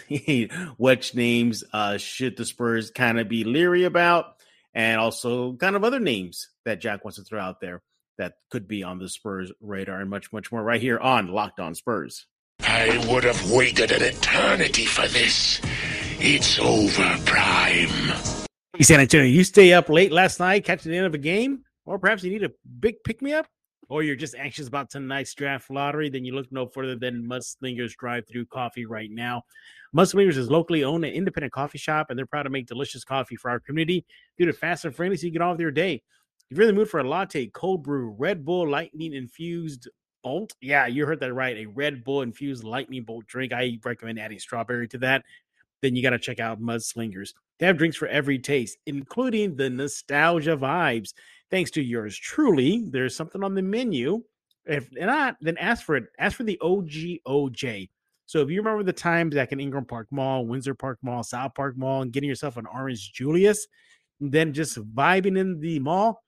which 0.77 1.15
names 1.15 1.65
uh, 1.73 1.99
should 1.99 2.37
the 2.37 2.45
Spurs 2.45 2.91
kind 2.91 3.21
of 3.21 3.29
be 3.29 3.45
leery 3.45 3.85
about, 3.85 4.37
and 4.75 5.01
also 5.01 5.55
kind 5.55 5.77
of 5.77 5.85
other 5.85 6.01
names 6.01 6.49
that 6.65 6.81
Jack 6.81 7.05
wants 7.05 7.19
to 7.19 7.25
throw 7.25 7.41
out 7.41 7.61
there 7.61 7.83
that 8.19 8.35
could 8.51 8.69
be 8.69 8.83
on 8.83 8.99
the 8.99 9.09
Spurs 9.09 9.53
radar 9.61 10.01
and 10.01 10.11
much, 10.11 10.33
much 10.33 10.51
more 10.51 10.63
right 10.63 10.81
here 10.81 10.99
on 10.99 11.29
Locked 11.29 11.61
On 11.61 11.75
Spurs. 11.75 12.27
I 12.61 13.05
would 13.11 13.25
have 13.25 13.51
waited 13.51 13.91
an 13.91 14.03
eternity 14.03 14.87
for 14.87 15.07
this. 15.09 15.61
It's 16.27 16.59
over, 16.59 17.19
Prime. 17.27 18.47
Hey, 18.75 18.83
San 18.83 18.99
Antonio, 18.99 19.27
you 19.27 19.45
stay 19.45 19.75
up 19.75 19.91
late 19.91 20.11
last 20.11 20.41
night 20.41 20.65
catching 20.65 20.91
the 20.91 20.97
end 20.97 21.07
of 21.07 21.13
a 21.13 21.19
game, 21.19 21.67
or 21.85 21.99
perhaps 21.99 22.25
you 22.25 22.31
need 22.31 22.43
a 22.43 22.51
big 22.81 22.95
pick 23.05 23.21
me 23.21 23.35
up, 23.35 23.47
or 23.91 24.03
you're 24.03 24.17
just 24.17 24.35
anxious 24.35 24.67
about 24.67 24.89
tonight's 24.89 25.35
draft 25.35 25.69
lottery, 25.69 26.09
then 26.09 26.25
you 26.25 26.35
look 26.35 26.51
no 26.51 26.67
further 26.67 26.97
than 26.97 27.29
Mudslingers 27.29 27.95
Drive 27.97 28.27
Through 28.27 28.47
Coffee 28.47 28.87
right 28.87 29.11
now. 29.11 29.43
Mudslingers 29.95 30.39
is 30.39 30.51
locally 30.51 30.83
owned 30.83 31.05
and 31.05 31.15
independent 31.15 31.53
coffee 31.53 31.77
shop, 31.77 32.07
and 32.09 32.19
they're 32.19 32.25
proud 32.25 32.45
to 32.45 32.51
make 32.51 32.65
delicious 32.65 33.05
coffee 33.05 33.37
for 33.37 33.51
our 33.51 33.61
community. 33.61 34.07
Do 34.39 34.49
it 34.49 34.57
fast 34.57 34.87
and 34.87 34.97
friendly 34.97 35.19
so 35.19 35.27
you 35.27 35.31
get 35.31 35.47
with 35.47 35.61
your 35.61 35.71
day. 35.71 36.03
If 36.51 36.57
you're 36.57 36.67
in 36.67 36.75
the 36.75 36.81
mood 36.81 36.89
for 36.89 37.01
a 37.01 37.07
latte, 37.07 37.49
cold 37.49 37.83
brew, 37.83 38.17
Red 38.19 38.47
Bull 38.47 38.67
lightning 38.67 39.13
infused 39.13 39.91
bolt, 40.23 40.55
yeah, 40.63 40.87
you 40.87 41.05
heard 41.05 41.21
that 41.21 41.35
right. 41.35 41.59
A 41.59 41.67
Red 41.67 42.03
Bull 42.03 42.23
infused 42.23 42.65
lightning 42.65 43.05
bolt 43.05 43.27
drink. 43.27 43.53
I 43.53 43.79
recommend 43.85 44.19
adding 44.19 44.39
strawberry 44.39 44.89
to 44.89 44.99
that. 44.99 45.23
Then 45.85 45.95
you 45.95 46.03
got 46.03 46.11
to 46.11 46.19
check 46.19 46.41
out 46.41 46.63
Mudslingers. 46.63 47.35
They 47.59 47.67
have 47.67 47.77
drinks 47.77 47.99
for 47.99 48.09
every 48.09 48.39
taste, 48.39 48.79
including 48.87 49.55
the 49.55 49.69
nostalgia 49.69 50.57
vibes. 50.57 51.13
Thanks 51.51 51.71
to 51.73 51.83
yours 51.83 52.17
truly, 52.17 52.87
there's 52.89 53.15
something 53.15 53.45
on 53.45 53.55
the 53.55 53.61
menu. 53.61 54.23
If 54.65 54.89
not, 54.93 55.37
then 55.43 55.59
ask 55.59 55.85
for 55.85 55.97
it. 55.97 56.05
Ask 56.19 56.39
for 56.39 56.45
the 56.45 56.59
OGOJ. 56.63 57.91
So 58.25 58.41
if 58.41 58.49
you 58.49 58.63
remember 58.63 58.83
the 58.83 58.95
times 58.95 59.35
back 59.35 59.53
in 59.53 59.61
Ingram 59.61 59.85
Park 59.85 60.07
Mall, 60.11 60.47
Windsor 60.47 60.75
Park 60.75 61.01
Mall, 61.03 61.23
South 61.23 61.55
Park 61.55 61.77
Mall, 61.77 62.01
and 62.01 62.11
getting 62.11 62.31
yourself 62.31 62.57
an 62.57 62.65
Orange 62.65 63.13
Julius, 63.13 63.67
then 64.21 64.55
just 64.55 64.79
vibing 64.95 65.39
in 65.39 65.61
the 65.61 65.81
mall, 65.81 66.25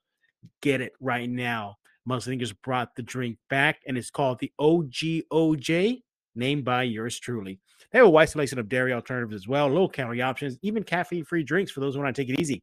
get 0.60 0.82
it 0.82 0.92
right 1.00 1.30
now. 1.30 1.76
Mudslingers 2.06 2.54
brought 2.62 2.94
the 2.94 3.02
drink 3.02 3.38
back, 3.48 3.80
and 3.86 3.96
it's 3.96 4.10
called 4.10 4.38
the 4.38 4.52
OGOJ, 4.60 6.02
named 6.36 6.64
by 6.64 6.82
yours 6.84 7.18
truly. 7.18 7.58
They 7.90 7.98
have 7.98 8.06
a 8.06 8.10
wide 8.10 8.28
selection 8.28 8.58
of 8.58 8.68
dairy 8.68 8.92
alternatives 8.92 9.34
as 9.34 9.48
well, 9.48 9.68
low 9.68 9.88
calorie 9.88 10.22
options, 10.22 10.58
even 10.62 10.82
caffeine 10.82 11.24
free 11.24 11.42
drinks 11.42 11.72
for 11.72 11.80
those 11.80 11.94
who 11.94 12.02
want 12.02 12.14
to 12.14 12.22
take 12.22 12.32
it 12.32 12.40
easy. 12.40 12.62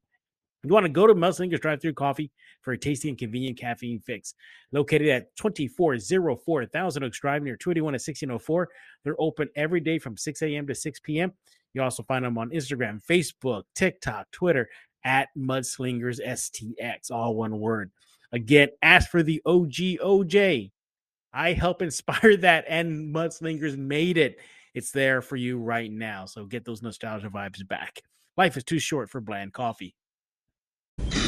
You 0.66 0.74
want 0.74 0.86
to 0.86 0.92
go 0.92 1.06
to 1.06 1.14
Mudslingers 1.14 1.60
Drive 1.60 1.82
Through 1.82 1.94
Coffee 1.94 2.32
for 2.62 2.72
a 2.72 2.78
tasty 2.78 3.10
and 3.10 3.18
convenient 3.18 3.60
caffeine 3.60 4.00
fix. 4.00 4.34
Located 4.72 5.10
at 5.10 5.36
2404 5.36 6.66
Thousand 6.68 7.04
Oaks 7.04 7.20
Drive 7.20 7.44
near 7.44 7.58
281 7.58 7.90
and 7.90 7.96
1604. 7.96 8.70
They're 9.04 9.16
open 9.20 9.50
every 9.58 9.82
day 9.82 10.00
from 10.00 10.16
6 10.16 10.42
a.m. 10.42 10.66
to 10.68 10.74
6 10.74 11.00
p.m. 11.02 11.34
You 11.74 11.82
also 11.82 12.04
find 12.04 12.24
them 12.24 12.38
on 12.38 12.52
Instagram, 12.52 13.06
Facebook, 13.06 13.64
TikTok, 13.76 14.32
Twitter 14.32 14.70
at 15.04 15.30
Mudslingers 15.38 16.26
STX, 16.26 17.12
all 17.12 17.36
one 17.36 17.60
word. 17.60 17.92
Again, 18.32 18.70
ask 18.82 19.10
for 19.10 19.22
the 19.22 19.42
OGOJ. 19.46 20.72
I 21.34 21.54
help 21.54 21.82
inspire 21.82 22.38
that, 22.38 22.66
and 22.68 23.14
Mudslingers 23.14 23.78
made 23.78 24.18
it. 24.18 24.40
It's 24.74 24.92
there 24.92 25.22
for 25.22 25.36
you 25.36 25.58
right 25.60 25.92
now. 25.92 26.26
So 26.26 26.46
get 26.46 26.66
those 26.66 26.82
nostalgia 26.82 27.30
vibes 27.30 27.68
back. 27.68 28.02
Life 28.38 28.58
is 28.58 28.64
too 28.64 28.80
short 28.80 29.10
for 29.10 29.22
bland 29.22 29.54
coffee. 29.54 29.96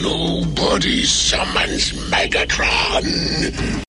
Nobody 0.01 1.03
summons 1.03 1.91
Megatron. 2.11 3.83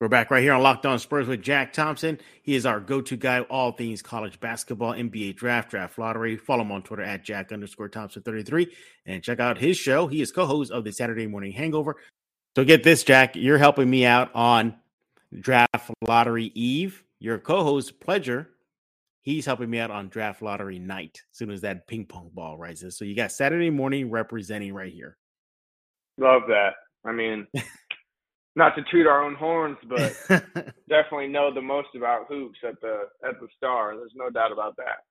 We're 0.00 0.08
back 0.08 0.30
right 0.30 0.42
here 0.42 0.54
on 0.54 0.62
Locked 0.62 0.86
On 0.86 0.98
Spurs 0.98 1.28
with 1.28 1.42
Jack 1.42 1.74
Thompson. 1.74 2.18
He 2.42 2.54
is 2.54 2.64
our 2.64 2.80
go-to 2.80 3.16
guy, 3.16 3.40
all 3.42 3.72
things 3.72 4.00
college 4.00 4.40
basketball, 4.40 4.94
NBA 4.94 5.36
draft, 5.36 5.70
draft 5.70 5.98
lottery. 5.98 6.36
Follow 6.36 6.62
him 6.62 6.72
on 6.72 6.82
Twitter 6.82 7.02
at 7.02 7.22
Jack 7.22 7.52
underscore 7.52 7.90
Thompson 7.90 8.22
33 8.22 8.72
and 9.04 9.22
check 9.22 9.40
out 9.40 9.58
his 9.58 9.76
show. 9.76 10.06
He 10.06 10.22
is 10.22 10.32
co-host 10.32 10.70
of 10.72 10.84
the 10.84 10.92
Saturday 10.92 11.26
Morning 11.26 11.52
Hangover. 11.52 11.96
So 12.56 12.64
get 12.64 12.82
this, 12.82 13.04
Jack. 13.04 13.36
You're 13.36 13.58
helping 13.58 13.90
me 13.90 14.06
out 14.06 14.34
on 14.34 14.74
draft 15.38 15.90
lottery 16.02 16.52
eve. 16.54 17.04
Your 17.18 17.38
co-host, 17.38 18.00
Pledger, 18.00 18.46
he's 19.22 19.44
helping 19.44 19.68
me 19.68 19.78
out 19.78 19.90
on 19.90 20.08
draft 20.08 20.42
lottery 20.42 20.78
night 20.78 21.20
as 21.30 21.38
soon 21.38 21.50
as 21.50 21.60
that 21.60 21.86
ping 21.86 22.06
pong 22.06 22.30
ball 22.32 22.56
rises. 22.56 22.96
So 22.96 23.04
you 23.04 23.14
got 23.14 23.32
Saturday 23.32 23.70
morning 23.70 24.10
representing 24.10 24.72
right 24.72 24.92
here. 24.92 25.18
Love 26.18 26.42
that. 26.48 26.74
I 27.04 27.12
mean, 27.12 27.46
not 28.56 28.74
to 28.76 28.82
toot 28.90 29.06
our 29.06 29.22
own 29.22 29.34
horns, 29.34 29.78
but 29.88 30.16
definitely 30.88 31.28
know 31.28 31.52
the 31.52 31.62
most 31.62 31.88
about 31.96 32.26
hoops 32.28 32.58
at 32.66 32.80
the 32.80 33.04
at 33.26 33.40
the 33.40 33.48
Star. 33.56 33.96
There's 33.96 34.12
no 34.14 34.30
doubt 34.30 34.52
about 34.52 34.76
that. 34.76 35.04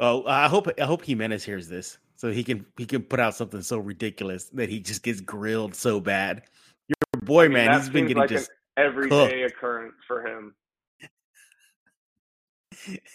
Oh, 0.00 0.24
I 0.26 0.48
hope 0.48 0.68
I 0.80 0.84
hope 0.84 1.04
Jimenez 1.04 1.44
hears 1.44 1.68
this, 1.68 1.98
so 2.16 2.30
he 2.30 2.42
can 2.42 2.64
he 2.76 2.86
can 2.86 3.02
put 3.02 3.20
out 3.20 3.34
something 3.34 3.62
so 3.62 3.78
ridiculous 3.78 4.46
that 4.50 4.68
he 4.68 4.80
just 4.80 5.02
gets 5.02 5.20
grilled 5.20 5.74
so 5.74 6.00
bad. 6.00 6.42
Your 6.88 7.22
boy, 7.22 7.44
I 7.44 7.48
mean, 7.48 7.52
man, 7.54 7.80
he's 7.80 7.88
been 7.90 8.06
getting 8.06 8.20
like 8.20 8.30
just. 8.30 8.48
an 8.48 8.56
everyday 8.76 9.42
occurrence 9.42 9.94
for 10.06 10.26
him. 10.26 10.54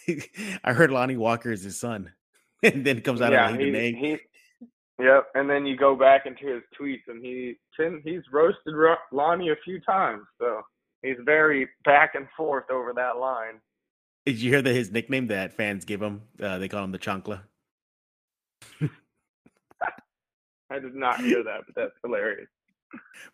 I 0.64 0.72
heard 0.72 0.90
Lonnie 0.90 1.16
Walker 1.16 1.50
is 1.50 1.62
his 1.62 1.78
son, 1.78 2.12
and 2.62 2.84
then 2.84 3.00
comes 3.00 3.20
out 3.20 3.32
yeah, 3.32 3.50
of 3.50 3.58
he, 3.58 3.64
the 3.66 3.70
name. 3.70 3.96
he, 3.96 4.16
yep. 5.02 5.26
And 5.34 5.48
then 5.48 5.66
you 5.66 5.76
go 5.76 5.96
back 5.96 6.26
into 6.26 6.46
his 6.46 6.62
tweets, 6.80 7.02
and 7.08 7.24
he 7.24 7.56
can 7.76 8.00
he's 8.04 8.22
roasted 8.32 8.74
Lonnie 9.12 9.50
a 9.50 9.56
few 9.64 9.80
times, 9.80 10.24
so 10.40 10.62
he's 11.02 11.16
very 11.24 11.68
back 11.84 12.14
and 12.14 12.26
forth 12.36 12.70
over 12.70 12.92
that 12.94 13.18
line. 13.18 13.60
Did 14.26 14.40
you 14.40 14.50
hear 14.50 14.62
that 14.62 14.74
his 14.74 14.90
nickname 14.92 15.28
that 15.28 15.54
fans 15.54 15.84
give 15.84 16.02
him? 16.02 16.22
Uh, 16.40 16.58
they 16.58 16.68
call 16.68 16.84
him 16.84 16.92
the 16.92 16.98
Chancla. 16.98 17.40
I 20.70 20.78
did 20.78 20.94
not 20.94 21.20
hear 21.20 21.42
that, 21.42 21.60
but 21.66 21.74
that's 21.74 21.94
hilarious. 22.04 22.48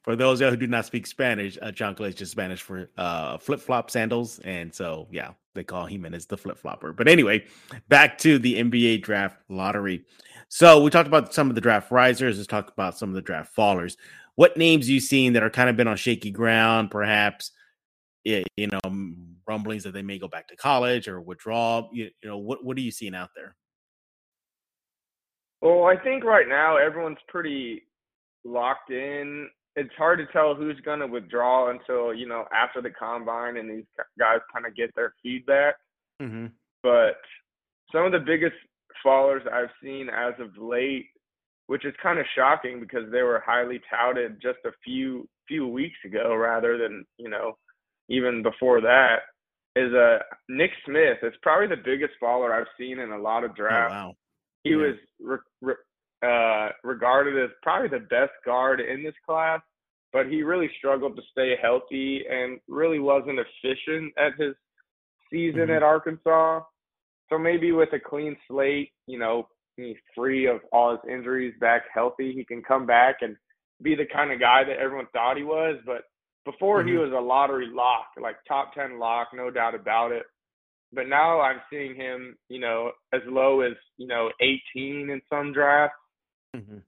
For 0.02 0.16
those 0.16 0.40
who 0.40 0.56
do 0.56 0.66
not 0.66 0.86
speak 0.86 1.06
Spanish, 1.06 1.56
uh, 1.62 1.70
chancla 1.70 2.08
is 2.08 2.14
just 2.14 2.32
Spanish 2.32 2.60
for 2.60 2.90
uh, 2.98 3.38
flip 3.38 3.60
flop 3.60 3.90
sandals, 3.90 4.38
and 4.40 4.74
so 4.74 5.08
yeah, 5.10 5.30
they 5.54 5.64
call 5.64 5.86
him 5.86 6.02
Jimenez 6.02 6.26
the 6.26 6.36
flip 6.36 6.58
flopper. 6.58 6.92
But 6.92 7.08
anyway, 7.08 7.46
back 7.88 8.18
to 8.18 8.38
the 8.38 8.56
NBA 8.62 9.02
draft 9.02 9.38
lottery. 9.48 10.04
So 10.48 10.82
we 10.82 10.90
talked 10.90 11.06
about 11.08 11.32
some 11.32 11.48
of 11.48 11.54
the 11.54 11.60
draft 11.60 11.90
risers. 11.90 12.36
Let's 12.36 12.46
talk 12.46 12.70
about 12.70 12.98
some 12.98 13.08
of 13.08 13.14
the 13.14 13.22
draft 13.22 13.54
fallers. 13.56 13.96
What 14.36 14.56
names 14.56 14.90
you 14.90 15.00
seen 15.00 15.32
that 15.34 15.42
are 15.42 15.50
kind 15.50 15.70
of 15.70 15.76
been 15.76 15.88
on 15.88 15.96
shaky 15.96 16.30
ground, 16.30 16.90
perhaps? 16.90 17.52
You 18.24 18.44
know, 18.56 18.80
rumblings 19.46 19.84
that 19.84 19.92
they 19.92 20.02
may 20.02 20.18
go 20.18 20.28
back 20.28 20.48
to 20.48 20.56
college 20.56 21.08
or 21.08 21.20
withdraw. 21.20 21.88
You, 21.92 22.10
you 22.22 22.28
know, 22.28 22.38
what 22.38 22.64
what 22.64 22.76
are 22.76 22.80
you 22.80 22.90
seeing 22.90 23.14
out 23.14 23.30
there? 23.34 23.56
Well, 25.60 25.84
I 25.84 25.96
think 25.96 26.24
right 26.24 26.48
now 26.48 26.76
everyone's 26.76 27.18
pretty 27.28 27.84
locked 28.44 28.90
in. 28.90 29.48
It's 29.76 29.94
hard 29.96 30.18
to 30.20 30.26
tell 30.32 30.54
who's 30.54 30.78
going 30.84 31.00
to 31.00 31.06
withdraw 31.06 31.70
until, 31.70 32.14
you 32.14 32.28
know, 32.28 32.44
after 32.54 32.80
the 32.80 32.90
combine 32.90 33.56
and 33.56 33.68
these 33.68 33.84
guys 34.18 34.38
kind 34.52 34.66
of 34.66 34.76
get 34.76 34.94
their 34.94 35.14
feedback. 35.22 35.74
Mm-hmm. 36.22 36.46
But 36.82 37.16
some 37.92 38.04
of 38.04 38.12
the 38.12 38.20
biggest 38.20 38.54
fallers 39.04 39.40
I've 39.52 39.70
seen 39.82 40.08
as 40.08 40.34
of 40.38 40.50
late, 40.56 41.06
which 41.66 41.84
is 41.84 41.94
kind 42.02 42.18
of 42.18 42.26
shocking 42.36 42.78
because 42.78 43.10
they 43.10 43.22
were 43.22 43.42
highly 43.44 43.80
touted 43.90 44.40
just 44.40 44.58
a 44.64 44.70
few 44.84 45.28
few 45.48 45.66
weeks 45.66 45.96
ago 46.06 46.34
rather 46.34 46.78
than, 46.78 47.04
you 47.18 47.28
know, 47.28 47.58
even 48.08 48.42
before 48.42 48.80
that, 48.80 49.16
is 49.76 49.92
uh 49.92 50.18
Nick 50.48 50.70
Smith. 50.86 51.18
It's 51.22 51.36
probably 51.42 51.66
the 51.66 51.82
biggest 51.84 52.12
faller 52.20 52.54
I've 52.54 52.66
seen 52.78 52.98
in 53.00 53.10
a 53.10 53.18
lot 53.18 53.44
of 53.44 53.50
Oh 53.50 53.54
drafts. 53.54 53.92
wow! 53.92 54.14
He 54.62 54.70
Yeah. 54.70 54.76
was 54.76 54.94
re- 55.20 55.38
re- 55.62 55.74
uh, 56.24 56.70
regarded 56.82 57.42
as 57.42 57.50
probably 57.62 57.88
the 57.88 58.04
best 58.06 58.32
guard 58.44 58.80
in 58.80 59.02
this 59.02 59.14
class, 59.26 59.60
but 60.12 60.26
he 60.26 60.42
really 60.42 60.70
struggled 60.78 61.16
to 61.16 61.22
stay 61.30 61.54
healthy 61.60 62.24
and 62.30 62.60
really 62.68 62.98
wasn't 62.98 63.38
efficient 63.38 64.12
at 64.16 64.34
his 64.38 64.54
season 65.30 65.68
Mhm. 65.68 65.76
at 65.76 65.82
Arkansas. 65.82 66.62
So 67.28 67.38
maybe 67.38 67.72
with 67.72 67.92
a 67.92 68.00
clean 68.00 68.36
slate, 68.46 68.92
you 69.06 69.18
know, 69.18 69.48
he's 69.76 69.98
free 70.14 70.46
of 70.46 70.64
all 70.72 70.96
his 70.96 71.04
injuries, 71.10 71.54
back 71.58 71.88
healthy, 71.92 72.32
he 72.32 72.44
can 72.44 72.62
come 72.62 72.86
back 72.86 73.22
and 73.22 73.36
be 73.82 73.94
the 73.94 74.06
kind 74.06 74.32
of 74.32 74.40
guy 74.40 74.64
that 74.64 74.78
everyone 74.78 75.06
thought 75.08 75.36
he 75.36 75.42
was. 75.42 75.80
But 75.84 76.04
before 76.44 76.84
he 76.84 76.92
Mhm. 76.92 77.00
was 77.00 77.12
a 77.12 77.20
lottery 77.20 77.66
lock, 77.66 78.12
like 78.16 78.42
top 78.44 78.72
10 78.74 78.98
lock, 78.98 79.32
no 79.32 79.50
doubt 79.50 79.74
about 79.74 80.12
it 80.12 80.26
but 80.94 81.08
now 81.08 81.40
I'm 81.40 81.60
seeing 81.70 81.94
him, 81.94 82.36
you 82.48 82.60
know, 82.60 82.92
as 83.12 83.20
low 83.26 83.60
as 83.60 83.72
you 83.96 84.06
know 84.06 84.30
18 84.40 85.10
in 85.10 85.20
some 85.28 85.52
drafts. 85.52 85.96
Mhm. 86.54 86.82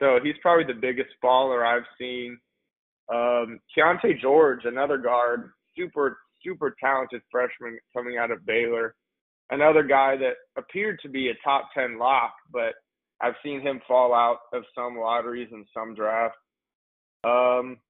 So 0.00 0.20
he's 0.22 0.36
probably 0.38 0.64
the 0.64 0.78
biggest 0.78 1.10
baller 1.22 1.66
I've 1.66 1.86
seen. 1.98 2.38
Um, 3.08 3.60
Keyonte 3.74 4.20
George, 4.20 4.64
another 4.64 4.98
guard, 4.98 5.52
super 5.76 6.18
super 6.44 6.74
talented 6.80 7.20
freshman 7.30 7.78
coming 7.92 8.16
out 8.16 8.30
of 8.30 8.46
Baylor, 8.46 8.94
another 9.50 9.82
guy 9.82 10.16
that 10.16 10.36
appeared 10.56 11.00
to 11.00 11.08
be 11.08 11.28
a 11.30 11.34
top 11.42 11.68
10 11.74 11.98
lock, 11.98 12.32
but 12.52 12.74
I've 13.20 13.34
seen 13.42 13.60
him 13.60 13.80
fall 13.88 14.14
out 14.14 14.38
of 14.52 14.64
some 14.74 14.96
lotteries 14.96 15.50
and 15.50 15.66
some 15.74 15.94
drafts. 15.94 16.38
Um, 17.24 17.80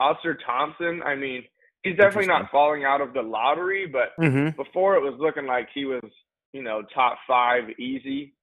Ausar 0.00 0.42
Thompson, 0.44 1.02
I 1.02 1.14
mean, 1.14 1.44
he's 1.82 1.96
definitely 1.96 2.28
not 2.28 2.50
falling 2.50 2.84
out 2.84 3.02
of 3.02 3.12
the 3.12 3.22
lottery, 3.22 3.86
but 3.86 4.16
Mhm. 4.18 4.56
before 4.56 4.96
it 4.96 5.00
was 5.00 5.14
looking 5.20 5.46
like 5.46 5.68
he 5.70 5.84
was, 5.84 6.02
you 6.52 6.62
know, 6.62 6.82
top 6.82 7.18
five 7.26 7.68
easy. 7.78 8.34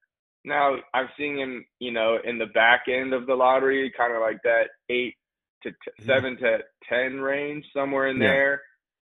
Now 0.45 0.78
I'm 0.93 1.10
seeing 1.17 1.38
him, 1.38 1.65
you 1.80 1.91
know, 1.91 2.17
in 2.23 2.38
the 2.38 2.45
back 2.47 2.84
end 2.88 3.13
of 3.13 3.25
the 3.28 3.36
lottery, 3.36 3.91
kind 3.95 4.13
of 4.13 4.21
like 4.21 4.41
that 4.43 4.69
eight 4.89 5.15
to 5.63 5.71
t- 5.71 5.78
Mhm. 6.02 6.06
seven 6.06 6.38
to 6.38 6.63
ten 6.88 7.19
range, 7.19 7.65
somewhere 7.73 8.08
in 8.08 8.17
Yeah. 8.17 8.28
there. 8.30 8.63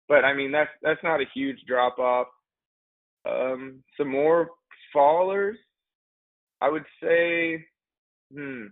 But 0.07 0.25
I 0.25 0.33
mean, 0.33 0.51
that's 0.51 0.71
that's 0.81 1.01
not 1.03 1.21
a 1.21 1.25
huge 1.33 1.63
drop 1.65 1.97
off. 1.99 2.27
Um, 3.25 3.83
some 3.97 4.09
more 4.09 4.51
fallers, 4.93 5.57
I 6.61 6.69
would 6.69 6.85
say. 7.01 7.65
Hmm. 8.31 8.67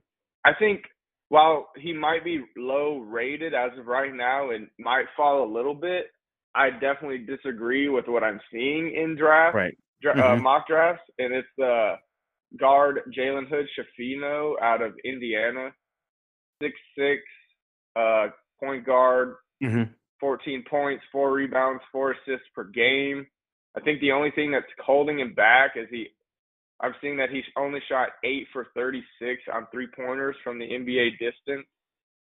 I 0.45 0.53
think 0.53 0.85
while 1.29 1.71
he 1.77 1.93
might 1.93 2.23
be 2.23 2.43
low 2.57 2.97
rated 2.99 3.53
as 3.53 3.77
of 3.77 3.87
right 3.87 4.13
now 4.13 4.51
and 4.51 4.69
might 4.79 5.05
fall 5.15 5.43
a 5.43 5.53
little 5.53 5.75
bit, 5.75 6.11
I 6.53 6.69
definitely 6.71 7.19
disagree 7.19 7.87
with 7.87 8.07
what 8.07 8.23
I'm 8.23 8.41
seeing 8.51 8.93
in 8.93 9.15
draft 9.15 9.55
Right. 9.55 9.77
dra- 10.01 10.17
uh, 10.19 10.35
Mhm. 10.35 10.41
mock 10.41 10.67
drafts, 10.67 11.09
and 11.19 11.33
it's 11.33 11.47
the 11.57 11.97
guard 12.57 13.01
Jalen 13.15 13.47
Hood 13.47 13.67
Schifino 13.77 14.55
out 14.61 14.81
of 14.81 14.93
Indiana, 15.03 15.73
six 16.61 16.75
six, 16.97 17.21
uh, 17.95 18.29
point 18.59 18.85
guard, 18.85 19.35
Mhm. 19.61 19.93
14 20.19 20.63
points, 20.63 21.03
four 21.11 21.31
rebounds, 21.33 21.83
four 21.91 22.11
assists 22.11 22.47
per 22.49 22.63
game. 22.65 23.25
I 23.75 23.79
think 23.79 23.99
the 24.01 24.11
only 24.11 24.31
thing 24.31 24.51
that's 24.51 24.71
holding 24.79 25.19
him 25.19 25.33
back 25.33 25.75
is 25.77 25.89
he. 25.89 26.13
I've 26.79 26.95
seen 26.99 27.17
that 27.17 27.29
he's 27.29 27.45
only 27.55 27.79
shot 27.81 28.09
eight 28.23 28.47
for 28.51 28.65
36 28.73 29.47
on 29.47 29.67
three 29.67 29.87
pointers 29.87 30.35
from 30.43 30.57
the 30.59 30.65
NBA 30.65 31.11
distance. 31.11 31.67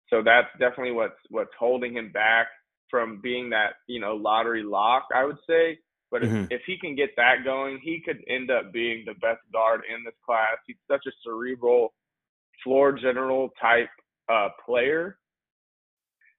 So 0.10 0.22
that's 0.22 0.52
definitely 0.60 0.92
what's 0.92 1.20
what's 1.30 1.54
holding 1.58 1.96
him 1.96 2.12
back 2.12 2.48
from 2.90 3.20
being 3.22 3.50
that 3.50 3.76
you 3.88 4.00
know 4.00 4.16
lottery 4.16 4.64
lock. 4.64 5.08
I 5.14 5.26
would 5.26 5.40
say. 5.48 5.80
But 6.14 6.24
if, 6.24 6.30
Mhm. 6.30 6.48
if 6.52 6.62
he 6.66 6.78
can 6.78 6.94
get 6.94 7.16
that 7.16 7.44
going, 7.44 7.80
he 7.80 8.00
could 8.00 8.24
end 8.28 8.52
up 8.52 8.72
being 8.72 9.04
the 9.04 9.16
best 9.16 9.42
guard 9.52 9.82
in 9.90 10.04
this 10.04 10.14
class. 10.24 10.58
He's 10.68 10.78
such 10.88 11.04
a 11.08 11.12
cerebral, 11.24 11.96
floor 12.64 12.92
general 12.92 13.50
type 13.60 13.90
uh, 14.30 14.50
player. 14.64 15.18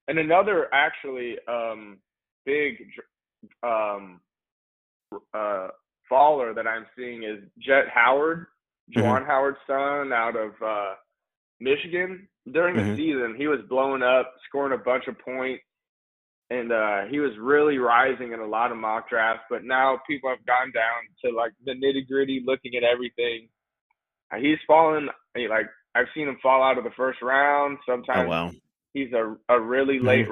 And 0.06 0.18
another 0.20 0.72
actually 0.72 1.38
um, 1.48 1.98
big 2.46 2.88
um, 3.64 4.20
uh, 5.34 5.68
faller 6.08 6.54
that 6.54 6.68
I'm 6.68 6.86
seeing 6.96 7.24
is 7.24 7.42
Jett 7.58 7.88
Howard, 7.88 8.46
Juwan 8.94 9.26
Howard's 9.26 9.58
son 9.66 10.12
out 10.12 10.36
of 10.36 10.52
uh, 10.62 10.94
Michigan. 11.58 12.28
During 12.52 12.76
the 12.76 12.82
Mhm. 12.82 12.96
season, 12.96 13.34
he 13.36 13.48
was 13.48 13.60
blowing 13.62 14.02
up, 14.02 14.34
scoring 14.46 14.78
a 14.78 14.82
bunch 14.82 15.08
of 15.08 15.18
points, 15.18 15.64
and 16.54 16.72
uh, 16.72 17.00
he 17.10 17.18
was 17.20 17.32
really 17.38 17.78
rising 17.78 18.32
in 18.32 18.40
a 18.40 18.46
lot 18.46 18.70
of 18.72 18.78
mock 18.78 19.08
drafts. 19.08 19.44
But 19.50 19.64
now 19.64 19.98
people 20.06 20.30
have 20.30 20.44
gone 20.46 20.72
down 20.72 21.00
to 21.24 21.36
like 21.36 21.52
the 21.64 21.72
nitty 21.72 22.06
gritty, 22.08 22.42
looking 22.44 22.74
at 22.76 22.84
everything. 22.84 23.48
Uh, 24.32 24.36
He's 24.38 24.58
fallen 24.66 25.08
like 25.36 25.66
I've 25.94 26.06
seen 26.14 26.28
him 26.28 26.38
fall 26.42 26.62
out 26.62 26.78
of 26.78 26.84
the 26.84 26.90
first 26.96 27.20
round. 27.22 27.78
Oh 27.80 27.92
Sometimes 27.92 28.28
wow. 28.28 28.50
he's 28.92 29.12
a 29.12 29.36
a 29.48 29.60
really 29.60 29.98
Mhm. 29.98 30.04
late 30.06 30.28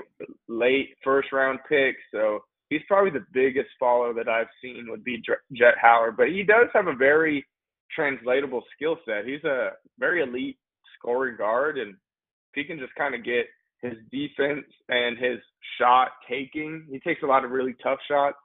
late 0.48 0.88
first 1.04 1.32
round 1.32 1.58
pick. 1.68 1.96
So 2.12 2.44
he's 2.70 2.82
probably 2.88 3.10
the 3.10 3.26
biggest 3.32 3.70
follow 3.78 4.12
that 4.14 4.28
I've 4.28 4.48
seen 4.62 4.86
would 4.90 5.04
be 5.04 5.22
Jett 5.52 5.78
Howard, 5.78 6.16
but 6.16 6.28
he 6.28 6.42
does 6.42 6.68
have 6.74 6.86
a 6.88 6.94
very 6.94 7.44
translatable 7.90 8.64
skill 8.74 8.96
set. 9.04 9.26
He's 9.26 9.44
a 9.44 9.72
very 9.98 10.22
elite 10.22 10.58
scoring 10.98 11.36
guard, 11.36 11.78
and 11.78 11.90
if 11.90 12.54
he 12.54 12.64
can 12.64 12.78
just 12.78 12.94
kind 12.94 13.14
of 13.14 13.24
get 13.24 13.46
his 13.82 13.94
defense 14.10 14.64
and 14.88 15.18
his 15.18 15.38
shot 15.78 16.08
taking, 16.28 16.86
he 16.90 17.00
takes 17.00 17.22
a 17.22 17.26
lot 17.26 17.44
of 17.44 17.50
really 17.50 17.74
tough 17.82 17.98
shots 18.08 18.36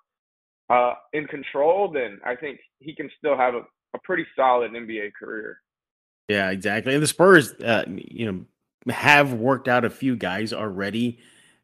uh, 0.70 0.94
in 1.14 1.26
control, 1.28 1.92
then 1.92 2.20
I 2.26 2.36
think 2.36 2.60
he 2.80 2.94
can 2.96 3.10
still 3.18 3.38
have 3.38 3.54
a, 3.54 3.62
a 3.94 4.00
pretty 4.04 4.26
solid 4.36 4.72
NBA 4.72 5.14
career. 5.14 5.60
Yeah, 6.28 6.50
exactly. 6.50 6.94
And 6.94 7.02
the 7.02 7.08
Spurs, 7.08 7.54
uh, 7.54 7.86
you 7.88 8.32
know, 8.32 8.92
have 8.94 9.34
worked 9.34 9.68
out 9.68 9.86
a 9.86 9.90
few 9.90 10.16
guys 10.16 10.52
already. 10.52 11.20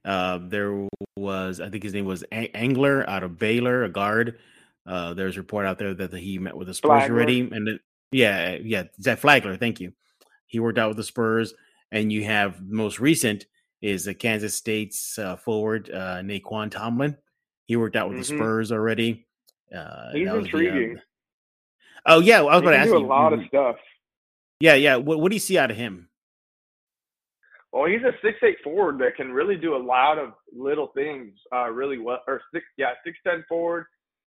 Uh, 0.06 0.40
there 0.42 0.88
was, 1.18 1.60
I 1.60 1.70
think 1.70 1.84
his 1.84 1.94
name 1.94 2.06
was 2.06 2.24
a- 2.32 2.56
Angler 2.56 3.10
out 3.10 3.24
of 3.24 3.38
Baylor, 3.38 3.84
a 3.84 3.90
guard. 3.90 4.40
Uh, 4.86 5.14
there's 5.14 5.38
a 5.38 5.42
report 5.42 5.66
out 5.66 5.80
there 5.80 5.94
that 5.94 6.14
he 6.14 6.38
met 6.40 6.56
with 6.56 6.68
the 6.68 6.74
Spurs 6.74 6.90
Flagler. 6.90 7.16
already, 7.16 7.40
and 7.40 7.68
it, 7.68 7.82
yeah, 8.12 8.58
yeah, 8.62 8.84
Zach 9.02 9.20
Flagler. 9.20 9.58
Thank 9.58 9.80
you. 9.80 9.94
He 10.48 10.60
worked 10.60 10.78
out 10.78 10.90
with 10.90 10.98
the 10.98 11.04
Spurs, 11.04 11.54
and 11.92 12.12
you 12.12 12.24
have 12.26 12.62
most 12.62 13.00
recent 13.00 13.46
is 13.84 14.06
the 14.06 14.14
Kansas 14.14 14.56
State's 14.56 15.20
uh, 15.20 15.36
forward 15.36 15.92
uh, 15.92 16.22
Nae'Qwan 16.22 16.72
Tomlin. 16.72 17.18
He 17.66 17.76
worked 17.76 17.98
out 17.98 18.08
with 18.08 18.18
mm-hmm. 18.18 18.38
the 18.38 18.40
Spurs 18.40 18.72
already. 18.72 19.28
Uh, 19.76 20.14
He's 20.14 20.30
intriguing. 20.30 20.96
The, 20.96 21.02
oh 22.06 22.20
yeah, 22.22 22.40
I 22.40 22.44
was 22.44 22.62
about 22.62 22.72
to 22.72 22.78
ask 22.78 22.90
do 22.90 22.98
you. 22.98 23.06
a 23.06 23.06
lot 23.06 23.34
of 23.34 23.42
stuff. 23.48 23.76
Yeah, 24.62 24.76
yeah. 24.76 24.96
What, 24.96 25.20
what 25.20 25.30
do 25.30 25.36
you 25.36 25.42
see 25.42 25.58
out 25.58 25.70
of 25.70 25.76
him? 25.76 26.08
Well, 27.74 27.86
he's 27.86 28.04
a 28.04 28.14
six 28.24 28.38
eight 28.42 28.58
forward 28.64 29.00
that 29.00 29.18
can 29.18 29.34
really 29.34 29.58
do 29.58 29.76
a 29.76 29.84
lot 29.84 30.18
of 30.18 30.30
little 30.56 30.88
things 30.96 31.34
uh, 31.54 31.70
really 31.70 31.98
well. 31.98 32.22
Or 32.26 32.42
six, 32.54 32.64
yeah, 32.78 32.92
six 33.04 33.18
ten 33.28 33.44
forward 33.50 33.86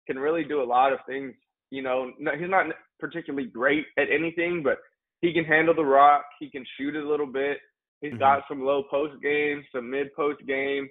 can 0.07 0.19
really 0.19 0.45
do 0.45 0.61
a 0.61 0.65
lot 0.65 0.93
of 0.93 0.99
things. 1.07 1.33
You 1.71 1.83
know, 1.83 2.13
no, 2.19 2.33
he's 2.39 2.51
not 2.51 2.67
particularly 3.01 3.47
great 3.49 3.87
at 3.97 4.11
anything, 4.11 4.63
but 4.63 4.79
he 5.23 5.33
can 5.33 5.45
handle 5.45 5.75
the 5.75 5.85
rock. 5.85 6.25
He 6.39 6.51
can 6.51 6.67
shoot 6.77 6.95
it 6.97 7.03
a 7.03 7.09
little 7.09 7.27
bit. 7.27 7.59
He's 8.01 8.11
mm-hmm. 8.11 8.21
got 8.21 8.45
some 8.49 8.65
low 8.65 8.83
post 8.91 9.21
game, 9.23 9.65
some 9.75 9.91
mid 9.91 10.15
post 10.15 10.45
game. 10.47 10.89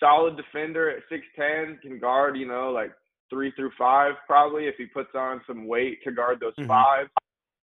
Solid 0.00 0.36
defender 0.36 0.90
at 0.90 1.02
six 1.08 1.22
ten 1.36 1.78
can 1.82 1.98
guard. 1.98 2.36
You 2.36 2.48
know, 2.48 2.70
like 2.70 2.92
three 3.30 3.52
through 3.56 3.70
five 3.78 4.12
probably 4.26 4.64
if 4.66 4.74
he 4.76 4.86
puts 4.86 5.14
on 5.14 5.40
some 5.46 5.66
weight 5.66 5.98
to 6.04 6.12
guard 6.12 6.38
those 6.40 6.54
mm-hmm. 6.58 6.68
five. 6.68 7.06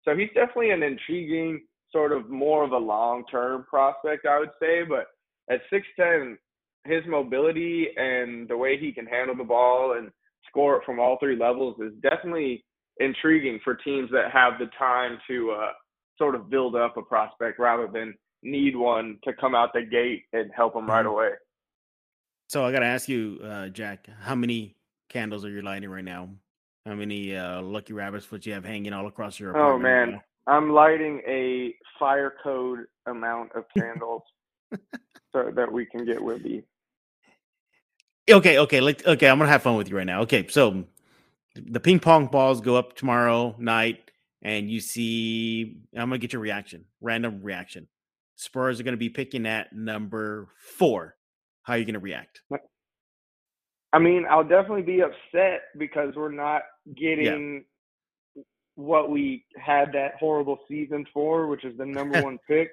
So 0.04 0.16
he's 0.16 0.28
definitely 0.28 0.70
an 0.70 0.82
intriguing 0.82 1.62
sort 1.92 2.12
of 2.12 2.30
more 2.30 2.64
of 2.64 2.72
a 2.72 2.78
long 2.78 3.24
term 3.30 3.64
prospect, 3.68 4.26
I 4.26 4.38
would 4.38 4.50
say. 4.60 4.82
But 4.88 5.06
at 5.52 5.60
6'10, 5.72 6.36
his 6.84 7.02
mobility 7.06 7.88
and 7.96 8.48
the 8.48 8.56
way 8.56 8.78
he 8.78 8.92
can 8.92 9.06
handle 9.06 9.36
the 9.36 9.44
ball 9.44 9.96
and 9.98 10.10
score 10.48 10.76
it 10.76 10.82
from 10.86 11.00
all 11.00 11.18
three 11.18 11.36
levels 11.36 11.76
is 11.80 11.92
definitely 12.02 12.64
intriguing 12.98 13.58
for 13.64 13.74
teams 13.74 14.10
that 14.12 14.30
have 14.32 14.54
the 14.58 14.70
time 14.78 15.18
to 15.28 15.50
uh, 15.50 15.72
sort 16.16 16.34
of 16.34 16.48
build 16.48 16.76
up 16.76 16.96
a 16.96 17.02
prospect 17.02 17.58
rather 17.58 17.88
than 17.92 18.14
need 18.42 18.76
one 18.76 19.18
to 19.24 19.32
come 19.32 19.54
out 19.54 19.72
the 19.72 19.82
gate 19.82 20.24
and 20.32 20.50
help 20.54 20.74
them 20.74 20.86
right 20.86 21.04
mm-hmm. 21.04 21.08
away. 21.08 21.30
So 22.48 22.64
I 22.64 22.72
got 22.72 22.80
to 22.80 22.86
ask 22.86 23.08
you, 23.08 23.40
uh, 23.42 23.68
Jack, 23.68 24.08
how 24.20 24.34
many 24.34 24.76
candles 25.08 25.44
are 25.44 25.50
you 25.50 25.62
lighting 25.62 25.90
right 25.90 26.04
now? 26.04 26.28
How 26.84 26.94
many 26.94 27.34
uh, 27.34 27.62
lucky 27.62 27.92
rabbit's 27.92 28.24
foot 28.24 28.46
you 28.46 28.52
have 28.52 28.64
hanging 28.64 28.92
all 28.92 29.08
across 29.08 29.40
your 29.40 29.50
apartment? 29.50 29.74
Oh 29.74 29.78
man, 29.78 30.12
right 30.12 30.20
I'm 30.46 30.70
lighting 30.72 31.20
a 31.26 31.74
fire 31.98 32.34
code 32.42 32.86
amount 33.06 33.52
of 33.52 33.64
candles 33.76 34.22
so 35.32 35.50
that 35.54 35.70
we 35.70 35.86
can 35.86 36.04
get 36.04 36.18
Wemby. 36.18 36.62
Okay, 38.28 38.58
okay, 38.58 38.80
like 38.80 39.06
okay, 39.06 39.28
I'm 39.28 39.38
gonna 39.38 39.50
have 39.50 39.62
fun 39.62 39.76
with 39.76 39.88
you 39.88 39.96
right 39.96 40.06
now. 40.06 40.22
Okay, 40.22 40.46
so 40.48 40.84
the 41.54 41.80
ping 41.80 42.00
pong 42.00 42.26
balls 42.26 42.60
go 42.60 42.76
up 42.76 42.96
tomorrow 42.96 43.54
night, 43.58 44.10
and 44.42 44.70
you 44.70 44.80
see, 44.80 45.78
I'm 45.94 46.08
gonna 46.08 46.18
get 46.18 46.32
your 46.32 46.42
reaction, 46.42 46.84
random 47.00 47.40
reaction. 47.42 47.86
Spurs 48.36 48.78
are 48.78 48.82
gonna 48.82 48.96
be 48.96 49.08
picking 49.08 49.46
at 49.46 49.72
number 49.72 50.48
four. 50.58 51.16
How 51.62 51.72
are 51.72 51.78
you 51.78 51.84
gonna 51.84 51.98
react? 51.98 52.42
I 53.92 53.98
mean, 53.98 54.26
I'll 54.28 54.44
definitely 54.44 54.82
be 54.82 55.00
upset 55.00 55.62
because 55.78 56.14
we're 56.14 56.30
not 56.30 56.62
getting 56.94 57.64
what 58.74 59.10
we 59.10 59.44
had 59.56 59.90
that 59.94 60.16
horrible 60.20 60.58
season 60.68 61.06
for, 61.12 61.46
which 61.46 61.64
is 61.64 61.76
the 61.78 61.86
number 61.86 62.22
one 62.22 62.38
pick. 62.46 62.70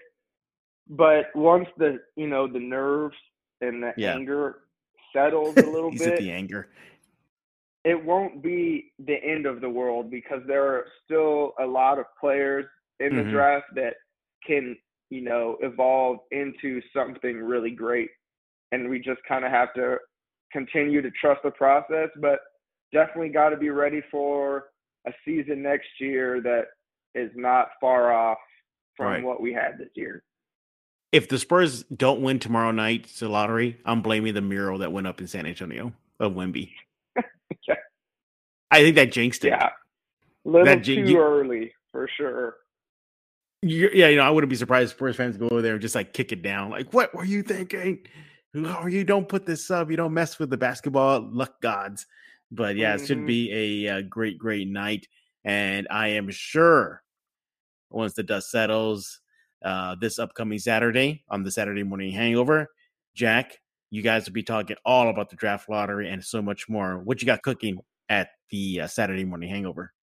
But 0.90 1.28
once 1.34 1.68
the 1.78 2.00
you 2.16 2.28
know 2.28 2.46
the 2.46 2.60
nerves 2.60 3.16
and 3.62 3.82
the 3.82 3.94
yeah. 3.98 4.14
anger 4.14 4.60
settles 5.16 5.56
a 5.58 5.62
little 5.70 5.92
bit, 5.92 6.20
the 6.20 6.32
anger. 6.32 6.70
It 7.86 8.04
won't 8.04 8.42
be 8.42 8.92
the 9.00 9.16
end 9.16 9.46
of 9.46 9.62
the 9.62 9.70
world 9.70 10.10
because 10.12 10.42
there 10.48 10.66
are 10.66 10.86
still 11.04 11.54
a 11.60 11.66
lot 11.66 12.00
of 12.00 12.06
players 12.20 12.66
in 13.00 13.12
mm-hmm. 13.12 13.26
the 13.26 13.32
draft 13.32 13.66
that 13.76 13.96
can 14.46 14.78
you 15.14 15.22
know 15.22 15.58
evolve 15.62 16.18
into 16.32 16.82
something 16.96 17.38
really 17.38 17.70
great, 17.72 18.10
and 18.72 18.90
we 18.90 18.98
just 18.98 19.22
kind 19.28 19.46
of 19.46 19.52
have 19.52 19.74
to 19.76 19.98
continue 20.52 21.02
to 21.04 21.12
trust 21.12 21.42
the 21.44 21.52
process. 21.52 22.10
But 22.20 22.40
definitely 22.92 23.30
got 23.30 23.50
to 23.50 23.58
be 23.58 23.70
ready 23.70 24.02
for 24.10 24.66
a 25.06 25.12
season 25.24 25.62
next 25.62 25.88
year 26.00 26.42
that 26.42 26.66
is 27.14 27.30
not 27.36 27.70
far 27.80 28.12
off 28.12 28.40
from 28.98 29.06
right. 29.06 29.24
what 29.24 29.40
we 29.40 29.54
had 29.54 29.78
this 29.78 29.90
year. 29.96 30.24
If 31.12 31.30
the 31.30 31.38
Spurs 31.38 31.84
don't 31.84 32.24
win 32.24 32.40
tomorrow 32.40 32.72
night's 32.72 33.22
lottery, 33.22 33.80
I'm 33.86 34.02
blaming 34.02 34.34
the 34.34 34.42
mural 34.42 34.80
that 34.80 34.92
went 34.92 35.06
up 35.06 35.22
in 35.22 35.28
San 35.28 35.46
Antonio 35.46 35.94
of 36.20 36.34
Wemby. 36.34 36.72
yeah. 37.68 37.76
I 38.72 38.82
think 38.82 38.96
that 38.96 39.12
jinxed 39.12 39.46
it. 39.46 39.50
Yeah, 39.50 39.70
a 40.46 40.50
little 40.50 40.66
that 40.66 40.84
too 40.84 40.94
you, 40.94 41.20
early 41.20 41.72
for 41.92 42.10
sure. 42.18 42.56
Yeah, 43.64 44.10
you 44.10 44.18
know, 44.18 44.24
I 44.24 44.30
wouldn't 44.30 44.50
be 44.50 44.58
surprised 44.58 44.92
if 44.92 44.98
Spurs 44.98 45.16
fans 45.16 45.38
go 45.38 45.48
over 45.48 45.62
there 45.62 45.74
and 45.74 45.82
just 45.82 45.96
like 45.96 46.14
kick 46.14 46.32
it 46.32 46.42
down. 46.42 46.70
Like, 46.70 46.94
what 46.94 47.14
were 47.16 47.24
you 47.24 47.44
thinking? 47.44 48.06
Who 48.52 48.68
are 48.68 48.90
you? 48.90 49.04
Don't 49.04 49.28
put 49.28 49.46
this 49.46 49.72
up. 49.72 49.90
You 49.90 49.98
don't 49.98 50.14
mess 50.14 50.38
with 50.38 50.50
the 50.50 50.58
basketball 50.58 51.30
luck 51.32 51.62
gods. 51.62 52.06
But 52.52 52.76
yeah, 52.76 52.94
mm-hmm. 52.94 53.04
it 53.04 53.08
should 53.08 53.18
mm-hmm. 53.20 53.26
be 53.26 53.86
a, 53.86 53.86
a 53.86 53.98
uh, 53.98 54.02
great, 54.02 54.38
great 54.38 54.68
night. 54.68 55.08
And 55.46 55.88
I 55.90 56.10
am 56.10 56.30
sure 56.30 57.04
once 57.90 58.14
the 58.14 58.24
dust 58.24 58.52
settles 58.52 59.22
uh, 59.64 59.96
this 60.00 60.20
upcoming 60.20 60.60
Saturday 60.60 61.24
on 61.30 61.44
the 61.44 61.52
Saturday 61.52 61.84
morning 61.84 62.12
hangover, 62.12 62.68
Jack, 63.16 63.60
you 63.92 64.02
guys 64.02 64.26
will 64.26 64.34
be 64.34 64.44
talking 64.44 64.76
all 64.86 65.10
about 65.10 65.30
the 65.30 65.36
draft 65.36 65.70
lottery 65.70 66.10
and 66.10 66.24
so 66.24 66.42
much 66.42 66.68
more. 66.68 67.00
What 67.00 67.22
you 67.22 67.26
got 67.26 67.44
cooking 67.44 67.80
at 68.10 68.30
the 68.50 68.82
uh, 68.82 68.88
Saturday 68.88 69.24
morning 69.24 69.50
hangover? 69.50 69.94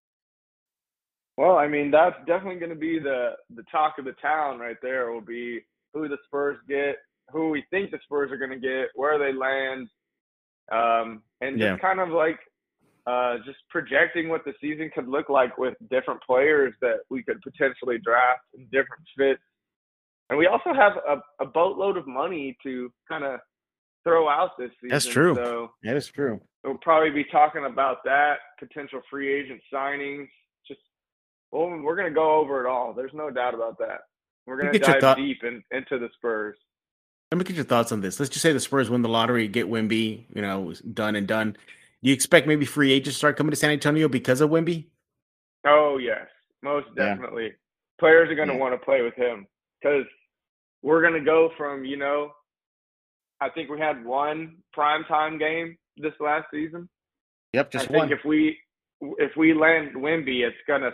Well, 1.40 1.56
I 1.56 1.68
mean, 1.68 1.90
that's 1.90 2.18
definitely 2.26 2.60
going 2.60 2.68
to 2.68 2.76
be 2.76 2.98
the 2.98 3.30
the 3.56 3.62
talk 3.72 3.94
of 3.98 4.04
the 4.04 4.12
town 4.20 4.58
right 4.58 4.76
there. 4.82 5.10
Will 5.10 5.22
be 5.22 5.60
who 5.94 6.06
the 6.06 6.18
Spurs 6.26 6.58
get, 6.68 6.96
who 7.32 7.48
we 7.48 7.64
think 7.70 7.90
the 7.90 7.98
Spurs 8.04 8.30
are 8.30 8.36
going 8.36 8.50
to 8.50 8.58
get, 8.58 8.88
where 8.94 9.18
they 9.18 9.32
land, 9.32 9.88
um, 10.70 11.22
and 11.40 11.56
just 11.56 11.62
yeah. 11.62 11.78
kind 11.78 11.98
of 11.98 12.10
like 12.10 12.38
uh, 13.06 13.36
just 13.46 13.56
projecting 13.70 14.28
what 14.28 14.44
the 14.44 14.52
season 14.60 14.90
could 14.94 15.08
look 15.08 15.30
like 15.30 15.56
with 15.56 15.72
different 15.90 16.20
players 16.24 16.74
that 16.82 16.98
we 17.08 17.22
could 17.22 17.40
potentially 17.40 17.96
draft 18.04 18.42
and 18.54 18.70
different 18.70 19.02
fits. 19.16 19.40
And 20.28 20.38
we 20.38 20.46
also 20.46 20.74
have 20.74 20.92
a, 21.08 21.42
a 21.42 21.46
boatload 21.46 21.96
of 21.96 22.06
money 22.06 22.54
to 22.64 22.92
kind 23.08 23.24
of 23.24 23.40
throw 24.04 24.28
out 24.28 24.50
this 24.58 24.72
season. 24.82 24.90
That's 24.90 25.06
true. 25.06 25.34
So 25.36 25.70
that 25.84 25.96
is 25.96 26.06
true. 26.08 26.38
We'll 26.64 26.76
probably 26.82 27.08
be 27.08 27.24
talking 27.32 27.64
about 27.64 28.04
that 28.04 28.34
potential 28.58 29.00
free 29.10 29.32
agent 29.32 29.62
signings. 29.72 30.28
Well, 31.52 31.68
we're 31.82 31.96
going 31.96 32.08
to 32.08 32.14
go 32.14 32.36
over 32.36 32.64
it 32.64 32.68
all. 32.68 32.92
There's 32.92 33.12
no 33.14 33.30
doubt 33.30 33.54
about 33.54 33.78
that. 33.78 34.02
We're 34.46 34.60
going 34.60 34.72
to 34.72 34.78
dive 34.78 35.00
thought- 35.00 35.16
deep 35.16 35.42
in, 35.42 35.62
into 35.70 35.98
the 35.98 36.08
Spurs. 36.16 36.56
Let 37.30 37.38
me 37.38 37.44
get 37.44 37.54
your 37.54 37.64
thoughts 37.64 37.92
on 37.92 38.00
this. 38.00 38.18
Let's 38.18 38.30
just 38.30 38.42
say 38.42 38.52
the 38.52 38.58
Spurs 38.58 38.90
win 38.90 39.02
the 39.02 39.08
lottery, 39.08 39.46
get 39.46 39.70
Wemby, 39.70 40.24
you 40.34 40.42
know, 40.42 40.74
done 40.92 41.14
and 41.14 41.28
done. 41.28 41.56
Do 42.02 42.08
you 42.08 42.12
expect 42.12 42.48
maybe 42.48 42.64
free 42.64 42.92
agents 42.92 43.18
start 43.18 43.36
coming 43.36 43.50
to 43.50 43.56
San 43.56 43.70
Antonio 43.70 44.08
because 44.08 44.40
of 44.40 44.50
Wemby? 44.50 44.86
Oh 45.64 45.98
yes, 45.98 46.26
most 46.62 46.88
definitely. 46.96 47.44
Yeah. 47.44 47.50
Players 48.00 48.30
are 48.30 48.34
going 48.34 48.48
to 48.48 48.54
yeah. 48.54 48.60
want 48.60 48.74
to 48.74 48.84
play 48.84 49.02
with 49.02 49.14
him 49.14 49.46
because 49.80 50.06
we're 50.82 51.02
going 51.02 51.14
to 51.14 51.20
go 51.20 51.50
from 51.56 51.84
you 51.84 51.96
know, 51.96 52.32
I 53.40 53.50
think 53.50 53.70
we 53.70 53.78
had 53.78 54.04
one 54.04 54.56
prime 54.72 55.04
time 55.04 55.38
game 55.38 55.76
this 55.98 56.14
last 56.18 56.46
season. 56.52 56.88
Yep, 57.52 57.70
just 57.70 57.90
I 57.90 57.96
one. 57.96 58.08
think 58.08 58.18
if 58.18 58.24
we 58.24 58.58
if 59.00 59.36
we 59.36 59.54
land 59.54 59.94
Wemby, 59.94 60.40
it's 60.40 60.56
going 60.66 60.82
to 60.82 60.90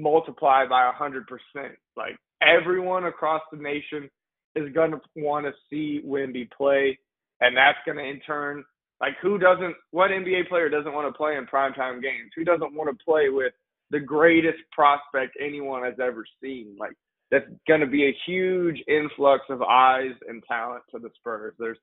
multiply 0.00 0.66
by 0.66 0.88
a 0.88 0.92
hundred 0.92 1.26
percent. 1.26 1.74
Like 1.96 2.16
everyone 2.42 3.04
across 3.04 3.42
the 3.52 3.58
nation 3.58 4.08
is 4.54 4.72
going 4.72 4.92
to 4.92 5.00
want 5.16 5.46
to 5.46 5.52
see 5.70 6.02
Wemby 6.06 6.50
play, 6.50 6.98
and 7.40 7.56
that's 7.56 7.78
going 7.84 7.98
to 7.98 8.04
in 8.04 8.20
turn, 8.20 8.64
like, 9.00 9.14
who 9.22 9.38
doesn't? 9.38 9.74
What 9.90 10.10
NBA 10.10 10.48
player 10.48 10.68
doesn't 10.68 10.92
want 10.92 11.12
to 11.12 11.16
play 11.16 11.36
in 11.36 11.46
primetime 11.46 12.02
games? 12.02 12.30
Who 12.36 12.44
doesn't 12.44 12.74
want 12.74 12.90
to 12.90 13.04
play 13.04 13.28
with 13.28 13.52
the 13.90 14.00
greatest 14.00 14.58
prospect 14.72 15.36
anyone 15.40 15.84
has 15.84 15.94
ever 16.02 16.24
seen? 16.42 16.76
Like, 16.78 16.94
that's 17.30 17.46
going 17.66 17.80
to 17.80 17.86
be 17.86 18.08
a 18.08 18.16
huge 18.26 18.82
influx 18.88 19.44
of 19.50 19.62
eyes 19.62 20.12
and 20.28 20.42
talent 20.48 20.82
to 20.90 20.98
the 20.98 21.10
Spurs. 21.16 21.54
There's 21.58 21.78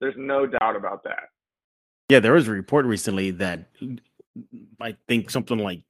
there's 0.00 0.14
no 0.16 0.46
doubt 0.46 0.76
about 0.76 1.04
that. 1.04 1.28
Yeah, 2.10 2.20
there 2.20 2.32
was 2.32 2.48
a 2.48 2.52
report 2.52 2.86
recently 2.86 3.30
that 3.32 3.70
I 4.80 4.96
think 5.08 5.30
something 5.30 5.58
like 5.58 5.82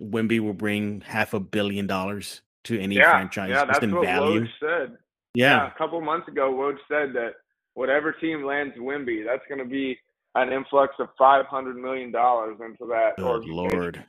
Wemby 0.00 0.40
will 0.40 0.54
bring 0.54 1.00
half 1.00 1.34
a 1.34 1.40
billion 1.40 1.86
dollars 1.86 2.42
to 2.64 2.78
any 2.78 2.96
yeah, 2.96 3.12
franchise 3.12 3.50
yeah, 3.50 3.64
that's 3.64 3.82
in 3.82 3.94
what 3.94 4.04
value. 4.04 4.42
Woj 4.42 4.48
said. 4.60 4.96
Yeah. 5.34 5.68
a 5.68 5.78
couple 5.78 6.00
months 6.00 6.28
ago, 6.28 6.52
Woj 6.52 6.76
said 6.88 7.12
that 7.14 7.34
whatever 7.74 8.12
team 8.12 8.44
lands 8.44 8.76
Wemby, 8.76 9.24
that's 9.24 9.42
going 9.48 9.58
to 9.58 9.68
be 9.68 9.98
an 10.34 10.52
influx 10.52 10.94
of 10.98 11.08
five 11.18 11.46
hundred 11.46 11.76
million 11.76 12.10
dollars 12.12 12.58
into 12.60 12.86
that. 12.86 13.16
Good 13.16 13.44
lord. 13.46 14.04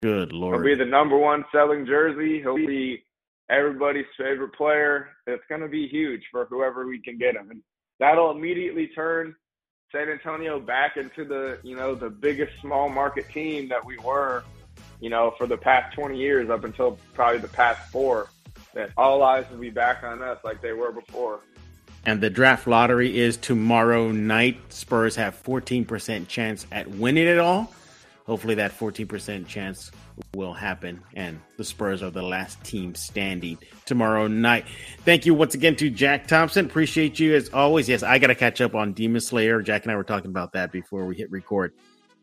Good 0.00 0.32
lord! 0.32 0.64
He'll 0.64 0.76
be 0.76 0.78
the 0.78 0.88
number 0.88 1.18
one 1.18 1.44
selling 1.50 1.84
jersey. 1.84 2.40
He'll 2.40 2.54
be 2.54 3.02
everybody's 3.50 4.06
favorite 4.16 4.54
player. 4.54 5.08
It's 5.26 5.42
going 5.48 5.60
to 5.60 5.68
be 5.68 5.88
huge 5.88 6.22
for 6.30 6.46
whoever 6.46 6.86
we 6.86 7.00
can 7.00 7.18
get 7.18 7.34
him, 7.34 7.50
and 7.50 7.62
that'll 7.98 8.30
immediately 8.30 8.88
turn 8.88 9.34
San 9.90 10.08
Antonio 10.08 10.60
back 10.60 10.96
into 10.96 11.24
the 11.24 11.58
you 11.64 11.74
know 11.74 11.96
the 11.96 12.10
biggest 12.10 12.52
small 12.60 12.88
market 12.88 13.28
team 13.30 13.68
that 13.68 13.84
we 13.84 13.98
were, 13.98 14.44
you 15.00 15.10
know, 15.10 15.34
for 15.36 15.46
the 15.46 15.56
past 15.56 15.94
20 15.94 16.16
years 16.16 16.50
up 16.50 16.64
until 16.64 16.98
probably 17.14 17.38
the 17.38 17.48
past 17.48 17.90
four. 17.90 18.28
That 18.74 18.90
all 18.96 19.22
eyes 19.22 19.46
will 19.50 19.58
be 19.58 19.70
back 19.70 20.04
on 20.04 20.22
us 20.22 20.38
like 20.44 20.60
they 20.60 20.72
were 20.72 20.92
before. 20.92 21.40
And 22.04 22.20
the 22.20 22.30
draft 22.30 22.66
lottery 22.66 23.18
is 23.18 23.36
tomorrow 23.36 24.12
night. 24.12 24.58
Spurs 24.72 25.16
have 25.16 25.40
14% 25.42 26.28
chance 26.28 26.66
at 26.70 26.88
winning 26.88 27.26
it 27.26 27.38
all. 27.38 27.72
Hopefully, 28.26 28.54
that 28.56 28.78
14% 28.78 29.46
chance 29.46 29.90
will 30.34 30.52
happen, 30.52 31.02
and 31.14 31.40
the 31.56 31.64
Spurs 31.64 32.02
are 32.02 32.10
the 32.10 32.22
last 32.22 32.62
team 32.62 32.94
standing 32.94 33.56
tomorrow 33.86 34.26
night. 34.26 34.66
Thank 34.98 35.24
you 35.24 35.32
once 35.32 35.54
again 35.54 35.76
to 35.76 35.88
Jack 35.88 36.26
Thompson. 36.26 36.66
Appreciate 36.66 37.18
you 37.18 37.34
as 37.34 37.48
always. 37.54 37.88
Yes, 37.88 38.02
I 38.02 38.18
got 38.18 38.26
to 38.26 38.34
catch 38.34 38.60
up 38.60 38.74
on 38.74 38.92
Demon 38.92 39.22
Slayer. 39.22 39.62
Jack 39.62 39.84
and 39.84 39.92
I 39.92 39.96
were 39.96 40.04
talking 40.04 40.30
about 40.30 40.52
that 40.52 40.70
before 40.70 41.06
we 41.06 41.16
hit 41.16 41.30
record, 41.30 41.72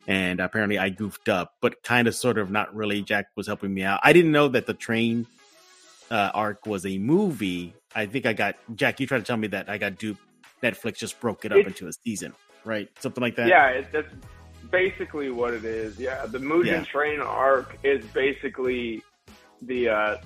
and 0.07 0.39
apparently 0.39 0.77
I 0.77 0.89
goofed 0.89 1.29
up, 1.29 1.53
but 1.61 1.81
kind 1.83 2.07
of, 2.07 2.15
sort 2.15 2.37
of, 2.37 2.51
not 2.51 2.75
really. 2.75 3.01
Jack 3.01 3.27
was 3.35 3.47
helping 3.47 3.73
me 3.73 3.83
out. 3.83 3.99
I 4.03 4.13
didn't 4.13 4.31
know 4.31 4.47
that 4.49 4.65
the 4.67 4.73
train 4.73 5.25
uh, 6.11 6.31
arc 6.33 6.65
was 6.65 6.85
a 6.85 6.97
movie. 6.97 7.73
I 7.95 8.05
think 8.05 8.25
I 8.25 8.33
got 8.33 8.55
Jack. 8.75 8.99
You 8.99 9.07
tried 9.07 9.19
to 9.19 9.23
tell 9.23 9.37
me 9.37 9.47
that 9.47 9.69
I 9.69 9.77
got 9.77 9.97
duped. 9.97 10.21
Netflix 10.61 10.97
just 10.97 11.19
broke 11.19 11.45
it 11.45 11.51
up 11.51 11.57
It's- 11.59 11.71
into 11.73 11.87
a 11.87 11.93
season, 11.93 12.33
right? 12.63 12.89
Something 12.99 13.21
like 13.21 13.35
that. 13.35 13.47
Yeah, 13.47 13.67
it, 13.69 13.87
that's 13.91 14.13
basically 14.71 15.29
what 15.31 15.53
it 15.53 15.63
is. 15.65 15.97
Yeah, 15.99 16.25
the 16.25 16.39
Mugen 16.39 16.65
Yeah. 16.65 16.83
Train 16.85 17.21
arc 17.21 17.77
is 17.83 18.03
basically 18.13 19.03
the 19.61 19.89
uh, 19.89 20.17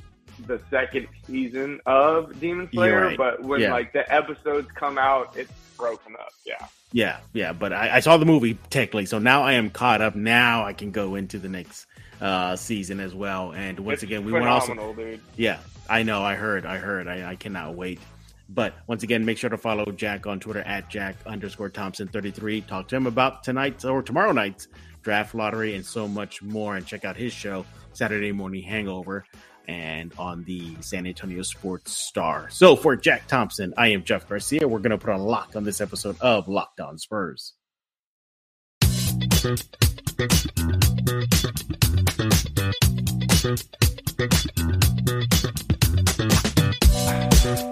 the 0.48 0.62
second 0.70 1.08
season 1.28 1.80
of 1.86 2.40
Demon 2.40 2.70
Slayer, 2.72 3.02
right. 3.08 3.18
but 3.18 3.44
when 3.44 3.60
Yeah. 3.62 3.74
like 3.74 3.92
the 3.92 4.10
episodes 4.14 4.70
come 4.76 4.98
out, 4.98 5.36
it's 5.36 5.52
broken 5.80 6.16
up. 6.16 6.30
Yeah. 6.46 6.68
Yeah, 6.92 7.20
yeah, 7.34 7.54
but 7.54 7.72
I, 7.72 7.98
I 7.98 8.00
saw 8.00 8.18
the 8.18 8.26
movie 8.26 8.56
technically, 8.72 9.06
so 9.06 9.20
now 9.20 9.44
I 9.44 9.54
am 9.54 9.70
caught 9.70 10.02
up. 10.02 10.16
Now 10.16 10.66
I 10.66 10.74
can 10.74 10.92
go 10.92 11.16
into 11.16 11.38
the 11.40 11.50
next 11.50 11.86
uh 12.22 12.56
season 12.56 13.00
as 13.00 13.16
well. 13.16 13.54
And 13.54 13.80
once 13.80 13.98
It's 13.98 14.04
again, 14.04 14.26
we 14.26 14.32
want 14.32 14.46
to 14.46 14.50
also 14.50 14.94
dude. 14.94 15.22
Yeah, 15.38 15.60
I 15.90 16.04
know. 16.04 16.24
I 16.24 16.36
heard. 16.36 16.66
I 16.66 16.78
heard. 16.78 17.08
I, 17.08 17.32
I 17.32 17.36
cannot 17.36 17.76
wait. 17.76 18.00
But 18.50 18.74
once 18.88 19.04
again, 19.04 19.24
make 19.24 19.38
sure 19.38 19.52
to 19.52 19.58
follow 19.58 19.86
Jack 19.92 20.26
on 20.26 20.40
Twitter 20.40 20.62
at 20.62 20.90
Jack 20.90 21.16
underscore 21.28 21.70
Thompson 21.70 22.08
33. 22.08 22.62
Talk 22.62 22.88
to 22.88 22.96
him 22.96 23.06
about 23.06 23.44
tonight's 23.44 23.86
or 23.86 24.02
tomorrow 24.02 24.32
night's 24.32 24.68
draft 25.04 25.36
lottery 25.36 25.76
and 25.76 25.86
so 25.86 26.08
much 26.08 26.42
more. 26.42 26.76
And 26.76 26.86
check 26.86 27.06
out 27.06 27.16
his 27.16 27.32
show, 27.32 27.66
Saturday 27.94 28.32
Morning 28.32 28.64
Hangover, 28.64 29.26
and 29.70 30.12
on 30.18 30.44
the 30.46 30.76
San 30.82 31.06
Antonio 31.06 31.44
Sports 31.44 31.92
Star. 31.92 32.50
So 32.50 32.76
for 32.76 32.96
Jack 32.96 33.28
Thompson, 33.28 33.72
I 33.78 33.90
am 33.90 34.04
Jeff 34.04 34.28
Garcia. 34.28 34.68
We're 34.68 34.80
going 34.80 34.90
to 34.90 34.98
put 34.98 35.14
a 35.14 35.18
lock 35.18 35.56
on 35.56 35.64
this 35.64 35.80
episode 35.80 36.18
of 36.22 36.48
Locked 36.48 36.80
On 36.80 36.98
Spurs. 36.98 37.54